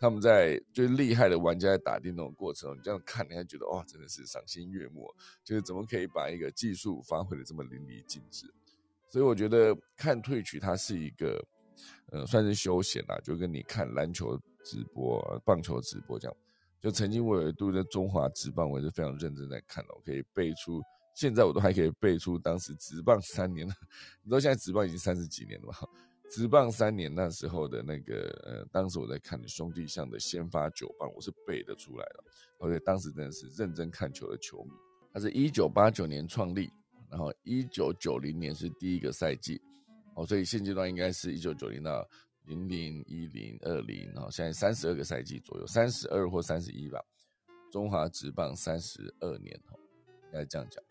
[0.00, 5.06] 他们在最厉害的玩家在打电动的过程，你这样看，你还觉得哇，真的是赏心悦目，
[5.44, 8.52] 就是怎么可以把一个技术发挥的这么淋漓尽致？
[9.08, 11.40] 所以我觉得看退曲它是一个。
[12.12, 16.36] 呃，算是休闲啦，就跟你看篮球直播、棒球直播这样。
[16.78, 20.82] 就曾经我有一度在中华职棒，我也是非常认真在看的，我可以背出，
[21.14, 23.72] 现在我都还可以背出当时职棒三年了。
[24.22, 25.78] 你知道现在职棒已经三十几年了吧？
[26.30, 32.24] 职棒三年那时候的那个，呃，当时我在看的兄弟象的先发九棒，我是背得出来的。
[32.60, 34.70] 而且当时真的是认真看球的球迷。
[35.12, 36.70] 他是一九八九年创立，
[37.10, 39.60] 然后一九九零年是第一个赛季。
[40.14, 42.06] 哦，所以现阶段应该是一九九零到
[42.44, 47.00] 零零一零二零，然后现在三十二个赛季左右，三十二或三十一吧。
[47.72, 49.78] 中华职棒三十二年，哦，
[50.26, 50.82] 应该这样讲。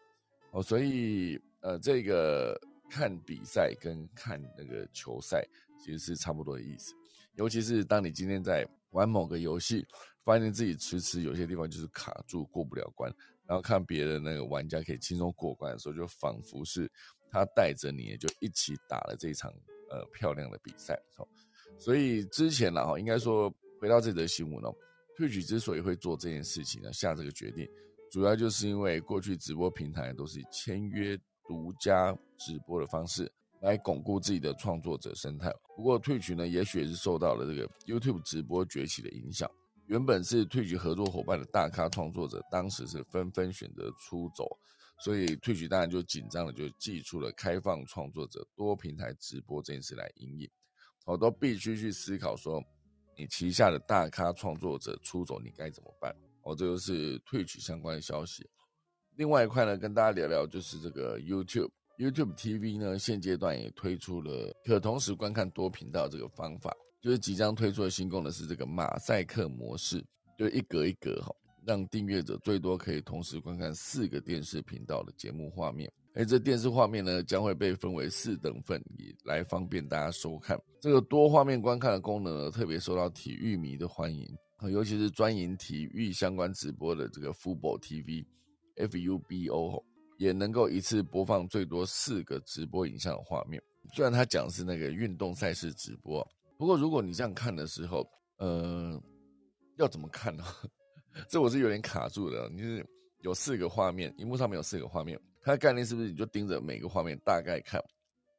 [0.52, 5.46] 哦，所以呃，这个看比赛跟看那个球赛
[5.78, 6.94] 其实是差不多的意思。
[7.36, 9.86] 尤其是当你今天在玩某个游戏，
[10.24, 13.14] 发现自己迟迟有些地方就是卡住过不了关，
[13.46, 16.92] 然后看别的那个玩家可以轻松过关的时候，就仿佛是。
[17.32, 19.54] 他带着你就一起打了这场
[19.92, 21.28] 呃漂亮的比赛，哦，
[21.78, 24.70] 所以之前呢哈，应该说回到这则新闻呢，
[25.16, 27.70] 退曲之所以会做这件事情呢，下这个决定，
[28.10, 31.16] 主要就是因为过去直播平台都是签约
[31.50, 33.30] 独家直播的方式
[33.62, 35.52] 来巩固自己的创作者生态。
[35.76, 39.50] 不过退曲呢，也许也是受到了这个 YouTube 直播崛起的影响，
[39.88, 44.46] 原本是 Twitch 合作伙伴的大咖创作者，当时是纷纷选择出走，
[45.00, 50.48] 所以 Twitch 当然就紧张了，就寄出了开放创作者多平台直播这件事来应应。
[51.06, 52.64] 我都必须去思考说，
[53.18, 56.16] 你旗下的大咖创作者出走，你该怎么办？
[56.44, 58.48] 哦，这就是 Twitch 相关的消息。
[59.20, 61.70] 另外一块呢，跟大家聊聊就是这个 YouTube。
[61.98, 70.02] YouTube TV 呢，现阶段也推出了可同时观看多频道这个方法，就是即将推出的新功能是这个马赛克模式，
[70.38, 75.92] 就一格一格哈，让订阅者最多可以同时观看四个电视频道的节目画面。
[76.16, 80.58] 而这电视画面呢，将会被分为四等份，以来方便大家收看。
[80.80, 84.26] 这个多画面观看的功能呢，特别受到体育迷的欢迎，
[84.72, 87.78] 尤其是专营体育相关直播的这个 Football
[88.80, 89.84] FUBO。
[90.18, 93.64] 也能够一次播放最多四个直播影像的画面。
[93.94, 96.22] 虽然他讲是那个运动赛事直播，
[96.58, 99.02] 不过如果你这样看的时候，呃，
[99.78, 100.44] 要怎么看呢？
[101.30, 102.50] 这我是有点卡住的。
[102.50, 102.86] 你是
[103.22, 107.82] 有四个画面，荧幕上面有四个画面，它的概念是不是你就盯着每个画面大概看？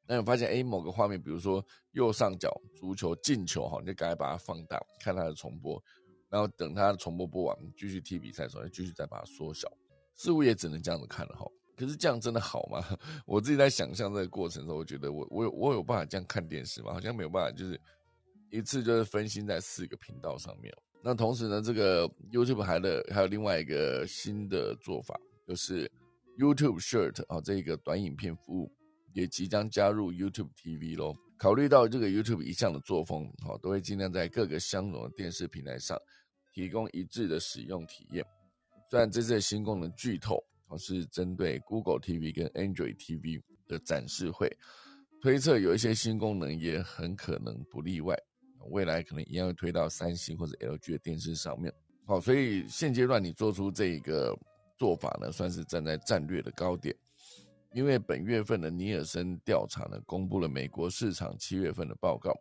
[0.06, 5.82] 那你发现哎，某个画面，比如说右上角足球进球哈，你就赶快把它放大，看它的重播，
[6.28, 9.66] 然后等它重播播完，继续踢比赛的时候，继续再把它缩小。
[10.20, 11.46] 似乎也只能这样子看了哈。
[11.74, 12.84] 可是这样真的好吗？
[13.24, 16.92] 我自己在想象这个过程中，我觉得我我有我有办法这样看电视吗？
[16.92, 17.80] 好像没有办法，就是
[18.50, 20.70] 一次就是分心在四个频道上面。
[21.02, 25.90] 那同时呢，这个 YouTube 还的还有另外一个新的做法，就是
[26.38, 28.70] YouTube Short 啊，这个短影片服务
[29.14, 31.16] 也即将加入 YouTube TV 咯。
[31.38, 35.98] 考虑到这个 YouTube 一向的作风，好，都会尽量在各个相容的电视平台上
[36.52, 38.22] 提供一致的使用体验。
[38.90, 40.44] 虽然这次的新功能剧透。
[40.78, 44.48] 是针对 Google TV 跟 Android TV 的展示会，
[45.20, 48.16] 推测有一些新功能也很可能不例外，
[48.68, 51.74] 未来可能一样会推到三星或者 LG 的电视上面。
[52.06, 54.32] 好，所以现阶段你做出这个
[54.78, 56.94] 做法呢，算是站在战略的高点。
[57.72, 62.32] 因为本月份的尼尔森调查呢，公布了美国市场七月份的报告，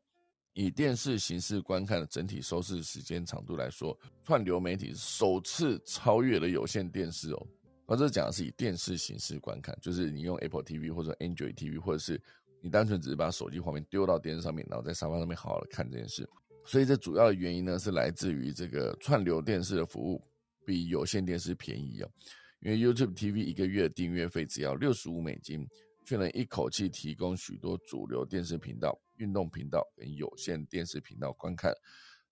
[0.53, 7.47] 以电视形式观看的整体收视时间长度来说，串流媒体首次超越了有线电视哦。
[7.85, 12.21] 我这讲的是以电视形式观看，就是你用 Apple TV 或者 Android TV，或者是
[12.61, 16.27] 你单纯只是把手机画面丢到电视上面，然后在沙发上面好好的看这件事。
[16.65, 20.21] 所以这主要的原因呢，是来自于这个串流电视的服务
[20.65, 22.11] 比有线电视便宜哦。
[22.59, 25.65] 因为 YouTube TV 一个月订阅费只要六十五美金，
[26.09, 31.71] 却能一口气提供许多主流电视频道、运动频道跟有线电视频道观看。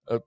[0.05, 0.19] 而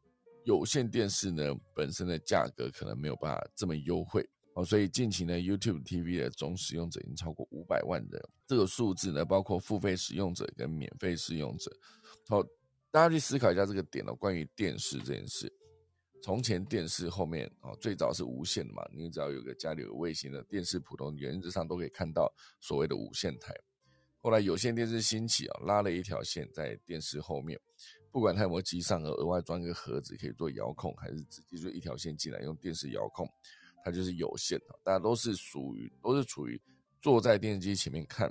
[0.45, 4.25] 有线电视呢，本身的价格可能没有办法这么优惠。
[4.55, 8.23] 哦，所以近期呢，YouTube TV 的总使用者已经超过五百万人。
[8.47, 11.77] 这个数字呢，包括付费使用者跟免费使用者。
[12.29, 12.41] 好，
[12.93, 15.53] 大家去思考一下这个点哦，关于电视这件事。
[16.23, 23.55] 从前电视后面哦，最早是无线的嘛，你只要有个家里有卫星的电视，普通原则上都可以看到所谓的无线台。
[24.21, 27.59] 后来有线电视兴起啊，拉了一条线在电视后面，
[28.13, 33.27] 不管它有没有机上额额外装一个盒子可以做遥控，还是直接就一条线进来用电视遥控。
[33.83, 36.61] 它就是有线的，大家都是属于都是处于
[37.01, 38.31] 坐在电视机前面看，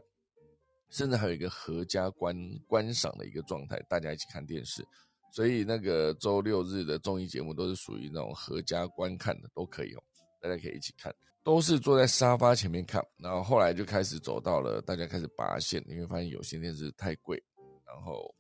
[0.92, 4.86] 甚至还有一个合家观观赏的一个状态，大家一起看电视。
[5.32, 10.04] 所以那个周六日的综艺节目都是属于那种合家观看的，都可以哦，
[10.42, 11.14] 大家可以一起看，
[11.44, 13.06] 都是坐在沙发前面看。
[13.18, 17.42] 然后后来就开始走到了大家开始拔线，因为发现有线电视太贵，
[17.86, 18.34] 然后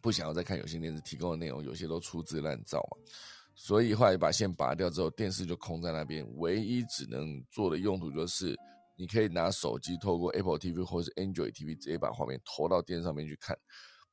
[0.00, 2.96] 不想要再看有线电视提供的内容，有些都粗制滥造嘛。
[3.54, 8.56] 所以后来把线拔掉之后，电视就空在那边，唯一只能做的用途就是，
[8.96, 13.54] 你可以拿手机透过 Apple TV 或者是 Android TV 直接把画面投到电视上面去看。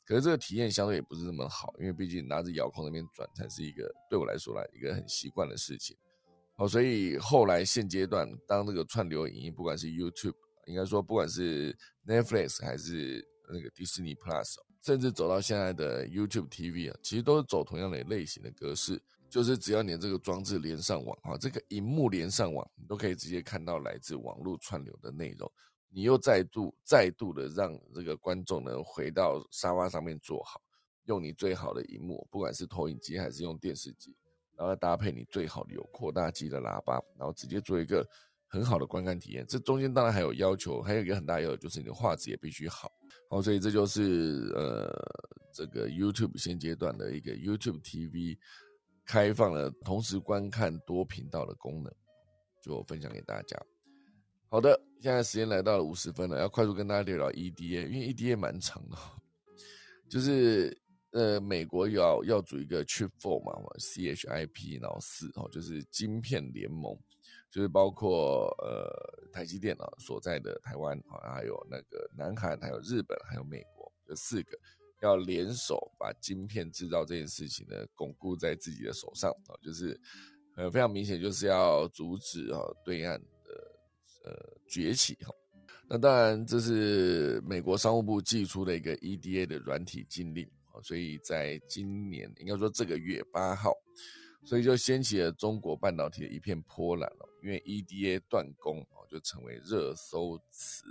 [0.10, 5.95] 可是这个体验相对也不是那么好，因为毕竟拿着遥控那边转才是一个对我来说来一个很习惯的事情。
[6.58, 10.34] 好，所以后来现阶段当那个串流影音，不管是 YouTube，
[10.65, 19.00] 应该说不管是 Netflix 还是那个迪士尼 Plus，甚至走到现在的 YouTube TV 啊，其实都是走同样的类型的格式。
[19.30, 25.47] 就是只要你的这个装置连上网啊，这个荧幕连上网，你都可以直接看到来自网络串流的内容。
[25.89, 30.61] 你又再度再度的让这个观众呢回到沙发上面坐好，
[31.05, 34.15] 用你最好的荧幕，不管是投影机还是用电视机，
[34.55, 38.07] 然后搭配你最好的有扩大机的喇叭，然后直接做一个
[38.47, 39.45] 很好的观看体验。
[39.47, 42.91] 这中间当然还有要求，还有一个很大要求就是你的画质也必须好。
[43.29, 44.91] 好，所以这就是呃
[45.53, 48.37] 这个 YouTube 现阶段的一个 YouTube TV。
[49.05, 51.91] 开放了同时观看多频道的功能，
[52.61, 53.59] 就分享给大家。
[54.52, 58.97] 好的，现在时间来到了五十分了，要快速跟大家聊聊 EDA，因为 EDA 蛮长的，
[60.10, 60.76] 就是
[61.12, 66.97] 呃，美国要要组一个 Chip Four 嘛，C H I P，然后四哦，就是晶片联盟，
[67.52, 68.89] 就是包括呃
[69.32, 74.58] 台积电啊所在的台湾啊，还有那个南韩，还有日本，还有美国这四个
[75.04, 80.00] 要联手把晶片制造这件事情呢巩固在自己的手上啊，就是
[80.56, 83.22] 呃非常明显就是要阻止啊对岸
[84.24, 84.34] 呃
[84.67, 85.34] 崛起哈。
[85.88, 90.49] 那当然这是美国商务部寄出的一个 E D A 的软体禁令。
[90.82, 93.74] 所以在今年，应该说这个月八号，
[94.45, 97.28] 所以就掀起了中国半导体的一片波澜了。
[97.43, 100.86] 因为 EDA 断供哦，就成为热搜词。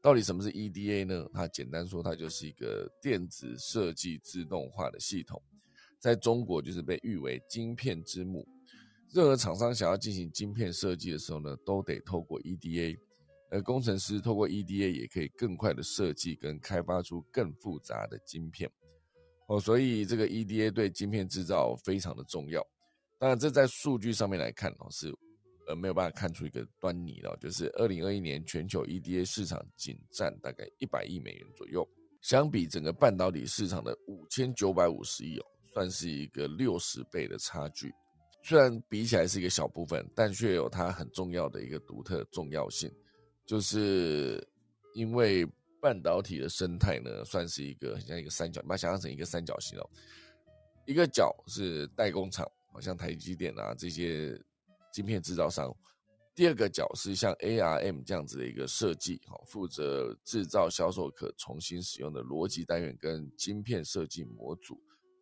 [0.00, 1.26] 到底什么是 EDA 呢？
[1.32, 5.42] 它简单说，它就是一个电子设计自动化的系统，
[5.98, 8.46] 在中国就是被誉为晶片之母。
[9.12, 12.96] 任何厂商想要进行晶片设计的时候呢，都得透过 EDA。
[13.52, 18.70] 而工程师透过 EDA 也可以更快的设计跟开发出更复杂的晶片。
[19.48, 22.64] 哦，所以这个 EDA 对晶片制造非常的重要。
[23.18, 25.12] 当然，这在数据上面来看哦，是
[25.66, 27.36] 呃没有办法看出一个端倪了。
[27.40, 31.84] 就是二零二一年全球 EDA 市场仅占大概一百亿美元左右，
[32.20, 35.44] 相比整个半导体市场的五千九百五十亿哦，
[35.74, 37.92] 算是一个六十倍的差距。
[38.42, 42.90] 虽然比起来是一个小部分，但却有它很重要的一个独特重要性，
[43.46, 44.46] 就是
[44.94, 45.46] 因为。
[45.82, 49.90] 半导体的生态呢，算是一个很像一个三角，你把它想象成一个三角形哦。
[50.84, 54.38] 一个角是代工厂，好像台积电啊这些
[54.92, 55.74] 晶片制造商；
[56.34, 64.78] 第二个角是像 ARM 这样子的一个设计，哈，负责制造、销售可重新使用的逻辑单元跟晶片设计模组，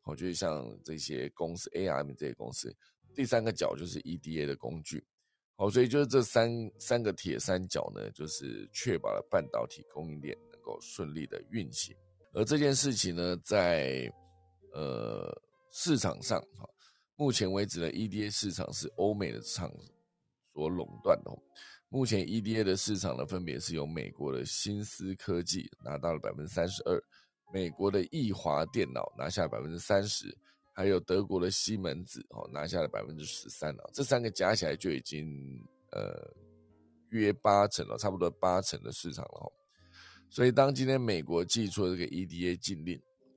[0.07, 2.77] 哦，就是像这些公司 ARM 这些公司。
[3.19, 5.05] 第三个角就是 EDA 的工具。
[5.57, 6.49] 好，所以就是这三
[6.79, 11.97] 三个铁三角呢，就是确保了半导体供应链能够顺利的运行。
[12.33, 14.09] 而这件事情呢，在
[14.73, 15.37] 呃
[15.73, 16.64] 市场上，哈，
[17.16, 19.69] 目前为止的 EDA 市场是欧美的厂
[20.55, 21.33] 所垄断的。
[21.89, 27.03] 目前 EDA 的市场呢，分别是由美国的新思科技拿到了百分之三十二，
[27.53, 30.33] 美国的易华电脑拿下百分之三十。
[30.79, 35.61] 还有德国的西门子哦，拿下了百分之十三了，这三个加起来就已经
[35.91, 36.33] 呃
[37.11, 39.53] 约八成了，差不多八成的市场了哦。
[40.31, 42.97] 所以当今天美国寄出这个 EDA 禁令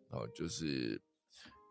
[0.09, 1.01] 哦，就是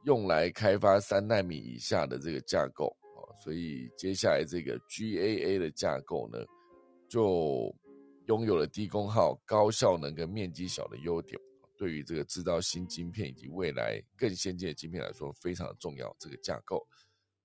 [0.07, 6.39] 用来开发三纳米以下的这个架构哦，所以接下来这个 GAA 的架构呢，
[7.09, 7.73] 就
[8.27, 11.41] 拥有了低功耗、高效能跟面积小的优点。
[11.81, 16.15] 对于这个制造新晶片以及未来更先进的晶片来说，非常的重要。
[16.19, 16.87] 这个架构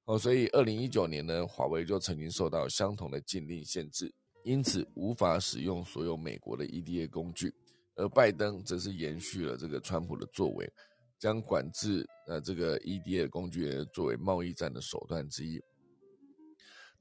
[0.03, 4.13] 哦，所以二零一九年呢，华为就曾经受到相同的禁令限制，
[4.43, 7.55] 因此无法使用所有美国的 EDA 工具。
[7.95, 10.69] 而拜登则是延续了这个川普的作为，
[11.17, 15.63] 将管制呃这个 EDA 工具作为贸易战的手段之一。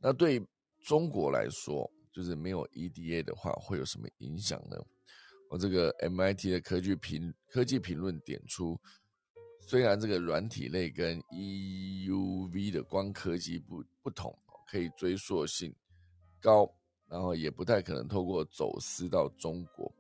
[0.01, 0.41] 那对
[0.85, 4.77] 中国来说，就是没有 EDA 的话，会有什么影响呢？
[5.49, 8.81] 我这个 MIT 的科技评科技评论点出，
[9.61, 14.37] 虽然这个软体类跟 EUV 的光科技不不同，
[14.67, 15.73] 可以追溯性
[16.41, 16.69] 高，
[17.09, 19.91] 然后也不太可能透过走私到中国。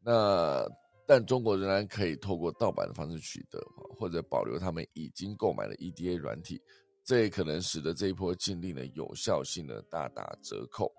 [0.00, 0.66] 那
[1.06, 3.60] 但中国仍然可以透过盗版的方式取得，
[3.98, 6.60] 或者保留他们已经购买的 EDA 软体，
[7.04, 10.90] 这也可能使得这一波禁令的有效性呢大打折扣。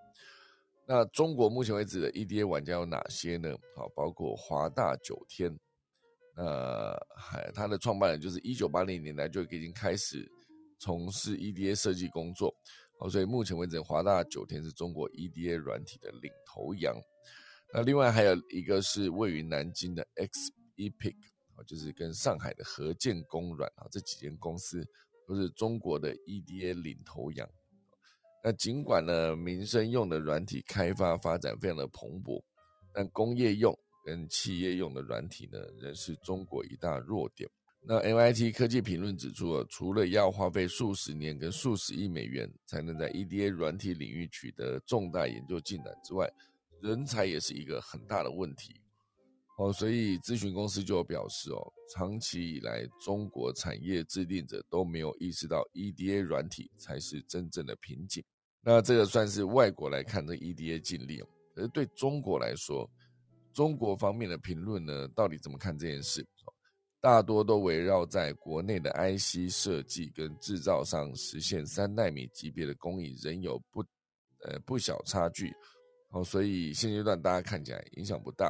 [0.91, 3.55] 那中国目前为止的 EDA 玩家有哪些呢？
[3.75, 5.55] 好，包括华大九天，
[6.35, 10.27] 呃，还他的创办人就是一九八零年代就已经开始
[10.79, 12.51] 从事 EDA 设计工作，
[12.97, 16.99] 好，所以目前为止华大九天是中国 EDA 软体的领头羊。
[17.71, 21.15] 那另外还有一个是位于南京的 X Epic，
[21.55, 24.83] 啊，就是跟上海的合建工软啊这几间公司
[25.27, 27.47] 都是中国的 EDA 领头羊。
[28.43, 32.41] 那尽管呢，民生用的软体开发发展非常的蓬勃，
[32.93, 37.49] 但工业用跟企业用的软体呢，仍是中国一大弱点。
[37.81, 46.29] 那 MIT 科技评论指出，除了要花费数十年跟数十亿美元才能在 EDA 软体领域取得重大研究进展之外，
[46.81, 48.81] 人才也是一个很大的问题。
[49.59, 58.23] 哦，所以咨询公司就表示哦，长期以来，中国产业制定者都没有意识到 EDA 软体才是真正的瓶颈。
[58.61, 61.21] 那这个算是外国来看的 EDA 禁令，
[61.53, 62.89] 可是对中国来说，
[63.51, 66.25] 中国方面的评论呢，到底怎么看这件事？
[67.01, 73.81] 大多都围绕在国内的 IC 设计跟制造上实现三纳米级别的工艺仍有不
[74.45, 75.53] 呃不小差距。
[76.11, 78.49] 哦，所以现阶段大家看起来影响不大。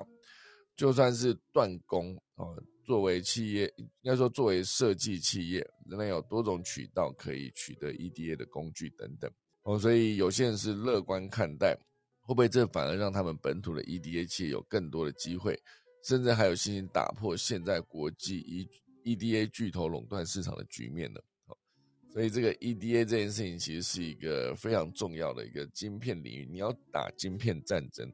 [0.80, 2.56] 就算是断供哦，
[2.86, 9.30] 作为企业，应该说作为设计企业，仍然有多种渠道可以取得 EDA 的工具等等。
[9.64, 11.78] 哦，所以有些人是乐观看待，
[12.22, 15.62] 会不会这反而让他们本土的 EDA 企业有更多的机会，
[16.06, 18.70] 甚至还有信心打破现在国际 E
[19.04, 21.20] EDA 巨头垄断市场的局面呢？
[22.14, 26.48] 所以这个 EDA 这件事情其实是一个非常重要的一个晶片领域。
[26.50, 28.10] 你要打晶片战争，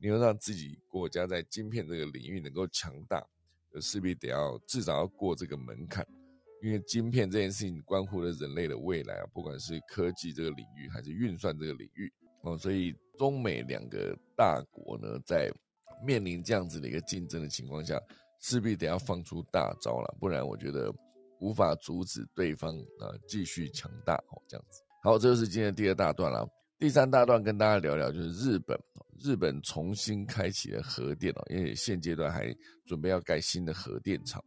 [0.00, 3.24] 你要让自己国家在晶片这个领域能够强大，
[3.72, 6.06] 就势必得要至少要过这个门槛。
[6.62, 12.56] 因为晶片这件事情关乎了人类的未来啊，不管是科技这个领域还是运算这个领域哦。
[12.56, 15.52] 所以中美两个大国呢，在
[16.04, 18.00] 面临这样子的一个竞争的情况下，
[18.40, 20.92] 势必得要放出大招了，不然我觉得。
[21.42, 24.82] 无法阻止对方啊继续强大哦，这样子。
[25.02, 26.46] 好，这就是今天第二大段了。
[26.78, 28.78] 第三大段跟大家聊聊，就是日本，
[29.22, 32.54] 日本重新开启了核电哦，因为现阶段还
[32.84, 34.42] 准备要盖新的核电厂。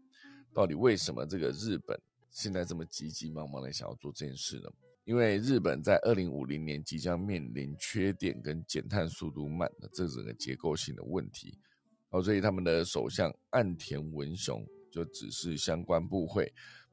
[0.54, 2.00] 到底为什么这个日本
[2.32, 4.70] 现在这么急急忙忙的想要做这件事呢？
[5.06, 11.60] 因为日本在二零五零年即将面临缺电跟减碳速度慢的这整个结构性的问题。
[12.10, 16.52] 哦，所以他们的首相岸田文雄就指示相关部会。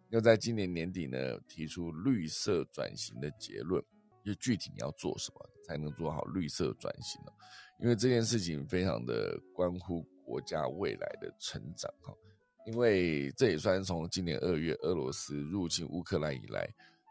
[0.08, 3.80] 要在今年年底呢提出绿色转型的结论，
[4.24, 7.30] 就具体你要做什么才能做好绿色转型呢？
[7.80, 12.14] 因为这件事情非常的关乎国家未来的成长哈。
[12.66, 16.68] 因为这也算是从今年二月俄罗斯入侵乌克兰以来，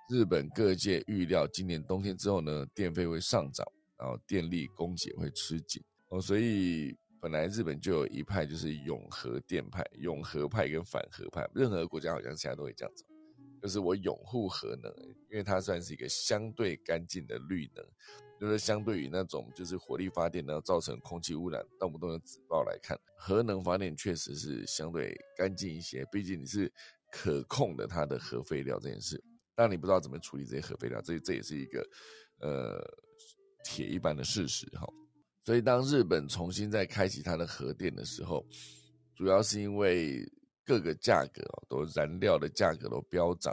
[0.10, 3.66] 日本各界预料今年冬天之后呢电费会上涨，
[3.98, 6.98] 然后电力供给会吃紧哦，所以。
[7.22, 13.04] 本来日本就有一派就是永和电派、永和派跟反核派，任何国家好像现在都会这样子，
[13.62, 14.90] 就是我拥护核能，
[15.30, 17.86] 因为它算是一个相对干净的绿能，
[18.40, 26.72] 就是相对于那种就是火力发电呢造成空气污染，动不动的紫爆来看，核能发电确实是相对干净一些，毕竟你是
[27.12, 29.22] 可控的它的核废料这件事，
[29.56, 31.86] 但你不知道怎么处理这些核废料，这这也是一个
[32.40, 32.82] 呃
[33.66, 34.88] 铁一般的事实哈。
[35.42, 38.46] 所以，当日本重新再开启它的核电的时候，
[39.16, 40.24] 主要是因为
[40.64, 43.52] 各个价格哦，都燃料的价格都飙涨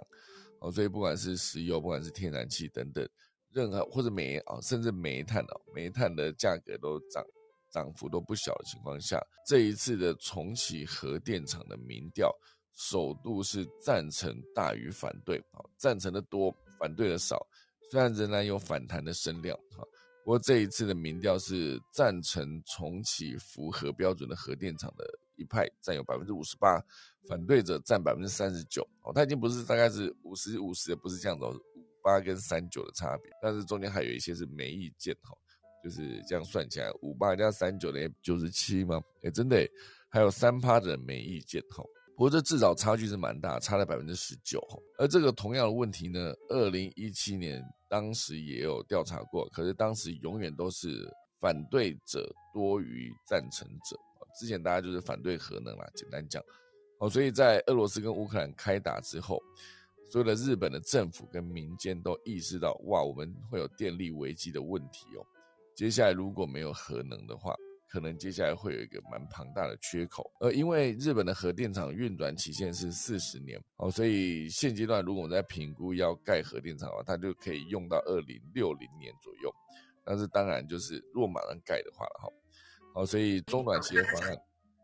[0.60, 3.08] 哦，所以不管是石油，不管是天然气等等，
[3.56, 7.24] 任何或者煤啊，甚至煤炭哦，煤炭的价格都涨，
[7.72, 12.30] 涨幅都不小的情况下，这一次的重启核电厂的民调，
[12.74, 17.46] 首度是赞成大于反对啊，赞成的多，反对的少，
[17.90, 19.82] 虽然仍然有反弹的声量哈。
[20.22, 26.78] 不过这一次的民调是赞成重启符合标准的核电厂的一派占有百分之五十八，
[27.26, 28.86] 反对者占百分之三十九。
[29.02, 31.75] 哦，它已经不是大概是五十五十，不是这样子，五
[32.06, 33.32] 八跟三九的差别。
[33.42, 35.34] 但是中间还有一些是没意见哈，
[35.82, 39.02] 就是这样算起来，五八加三九等于九十七吗？
[39.24, 39.68] 哎，真的，
[40.08, 41.82] 还有三趴的人没意见哈。
[42.14, 44.58] 不过这至少差距是蛮大，差了百分之十九。
[44.96, 53.98] 而这个同样的问题呢，二零一七年当时也有调查过，可是当时永远都是反对者多于赞成者。
[54.38, 56.42] 之前大家就是反对核能啦，简单讲。
[57.00, 59.38] 哦，所以在俄罗斯跟乌克兰开打之后，
[60.08, 65.26] 所有的日本的政府跟民间都意识到，哇，我们会有电力危机的问题哦。
[65.74, 67.54] 接下来如果没有核能的话，
[67.88, 79.52] 可能接下来会有一个蛮庞大的缺口，呃，因为日本的核电厂运转期限是四十年哦，所以现阶段如果我们在评估要盖核电厂的话，它就可以用到二零六零年左右。
[80.04, 82.28] 但是当然就是如果马上盖的话了哈，
[82.94, 84.36] 好，所以中短期的方案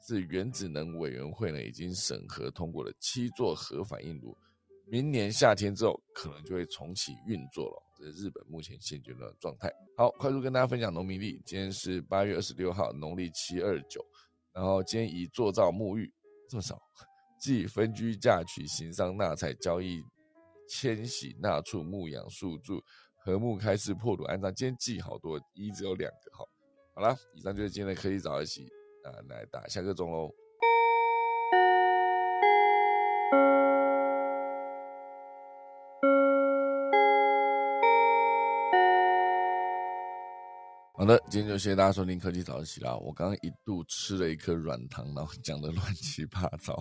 [0.06, 4.36] 是原子能委员会呢已经审核通过了七座核反应炉，
[4.92, 7.82] 明年夏天之后可能就会重启运作了。
[7.96, 9.72] 这是日本目前现阶段的状态。
[9.96, 11.40] 好，快速跟大家分享农民历。
[11.46, 14.04] 今天是八月二十六号，农历七二九。
[14.52, 16.12] 然后今天以做造沐浴
[16.46, 16.78] 这么少，
[17.40, 20.04] 即分居嫁娶、行商纳财、交易、
[20.68, 22.78] 迁徙纳畜、牧养宿住、
[23.16, 24.54] 和睦开市、破土安葬。
[24.54, 26.36] 今天忌好多，一只有两个。
[26.36, 26.46] 好，
[26.96, 28.68] 好了，以上就是今天的科技早一起
[29.04, 30.30] 啊，来打下个钟喽。
[41.02, 42.96] 好的，今天就谢谢大家收听科技早起啦。
[42.96, 46.80] 我刚刚一度吃了一颗软糖，然后讲的乱七八糟，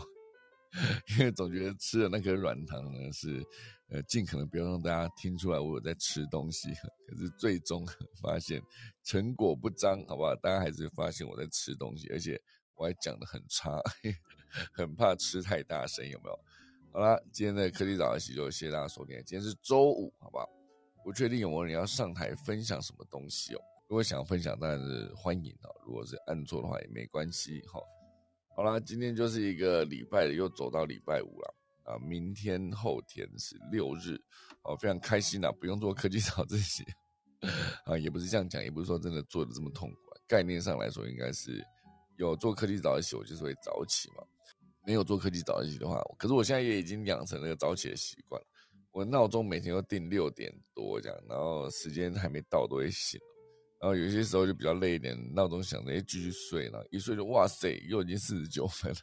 [1.18, 3.44] 因为总觉得吃的那颗软糖呢是，
[3.90, 6.70] 呃，尽可能不要让大家听出来我有在吃东西。
[7.08, 7.84] 可是最终
[8.22, 8.62] 发现
[9.04, 10.36] 成果不彰，好不好？
[10.36, 12.40] 大家还是发现我在吃东西，而且
[12.76, 13.82] 我还讲的很差，
[14.72, 16.40] 很怕吃太大声，有没有？
[16.94, 19.16] 好啦，今天的科技早起就谢谢大家收听。
[19.26, 20.48] 今天是周五，好不好？
[21.04, 23.62] 不确定有没有人要上台分享什么东西哦。
[23.92, 25.68] 如果想分享，当然是欢迎啊。
[25.86, 27.78] 如果是按错的话，也没关系哈。
[28.56, 32.00] 好啦，今天就是一个礼拜又走到礼拜五了啊！
[32.00, 34.16] 明天后天是六日，
[34.64, 35.52] 哦，非常开心啊！
[35.60, 36.86] 不用做科技早自习
[37.84, 39.96] 啊，也不是这样讲，也不是说真的做的这么痛苦。
[40.12, 41.62] 啊概念上来说，应该是
[42.18, 44.24] 有做科技早自习，我就是会早起嘛。
[44.86, 48.42] 没有做科技早自习的话，可是我现在也已经养成那个早起的习惯。
[48.94, 53.20] 我闹钟每天都定六点多这样，然后时间还没到都会醒。
[53.82, 58.98] 然后有些时候就比较累一点，闹钟响着，哎，继续睡了，一睡就哇塞，又已经四十九分了，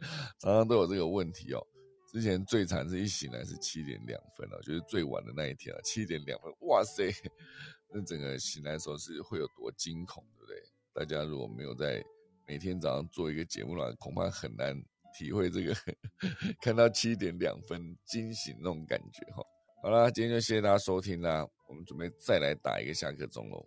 [0.38, 1.66] 常常都有这个问题哦。
[2.12, 7.10] 之前最惨是一醒来是七点两分了，就是最晚的那一天啊，七点两分，哇塞，
[7.92, 10.62] 那整个醒来的时候是会有多惊恐，对不对？
[10.92, 12.04] 大家如果没有在
[12.46, 14.74] 每天早上做一个节目的话，恐怕很难
[15.18, 15.74] 体会这个
[16.60, 19.42] 看到七点两分惊醒那种感觉哈。
[19.82, 23.64] 好了，今天就谢谢大家收听啦，我们准备再来打一个下课钟喽。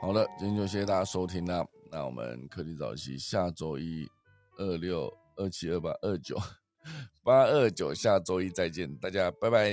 [0.00, 1.62] 好了，今天就谢谢大家收听啦。
[1.92, 4.08] 那我们科技早期下周一
[4.56, 6.38] 二六二七二八二九
[7.22, 9.70] 八二九，下周一再见，大家拜拜，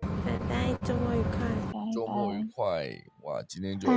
[0.00, 2.90] 拜拜，周末愉快，周末愉快。
[3.22, 3.88] 哇，今天就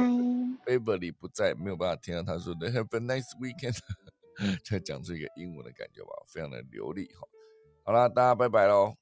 [0.65, 3.77] Beverly 不在，没有办法听到他说的 Have a nice weekend，
[4.63, 7.27] 再讲出一个英文的感觉吧，非常的流利哈。
[7.83, 8.95] 好啦，大家拜拜喽。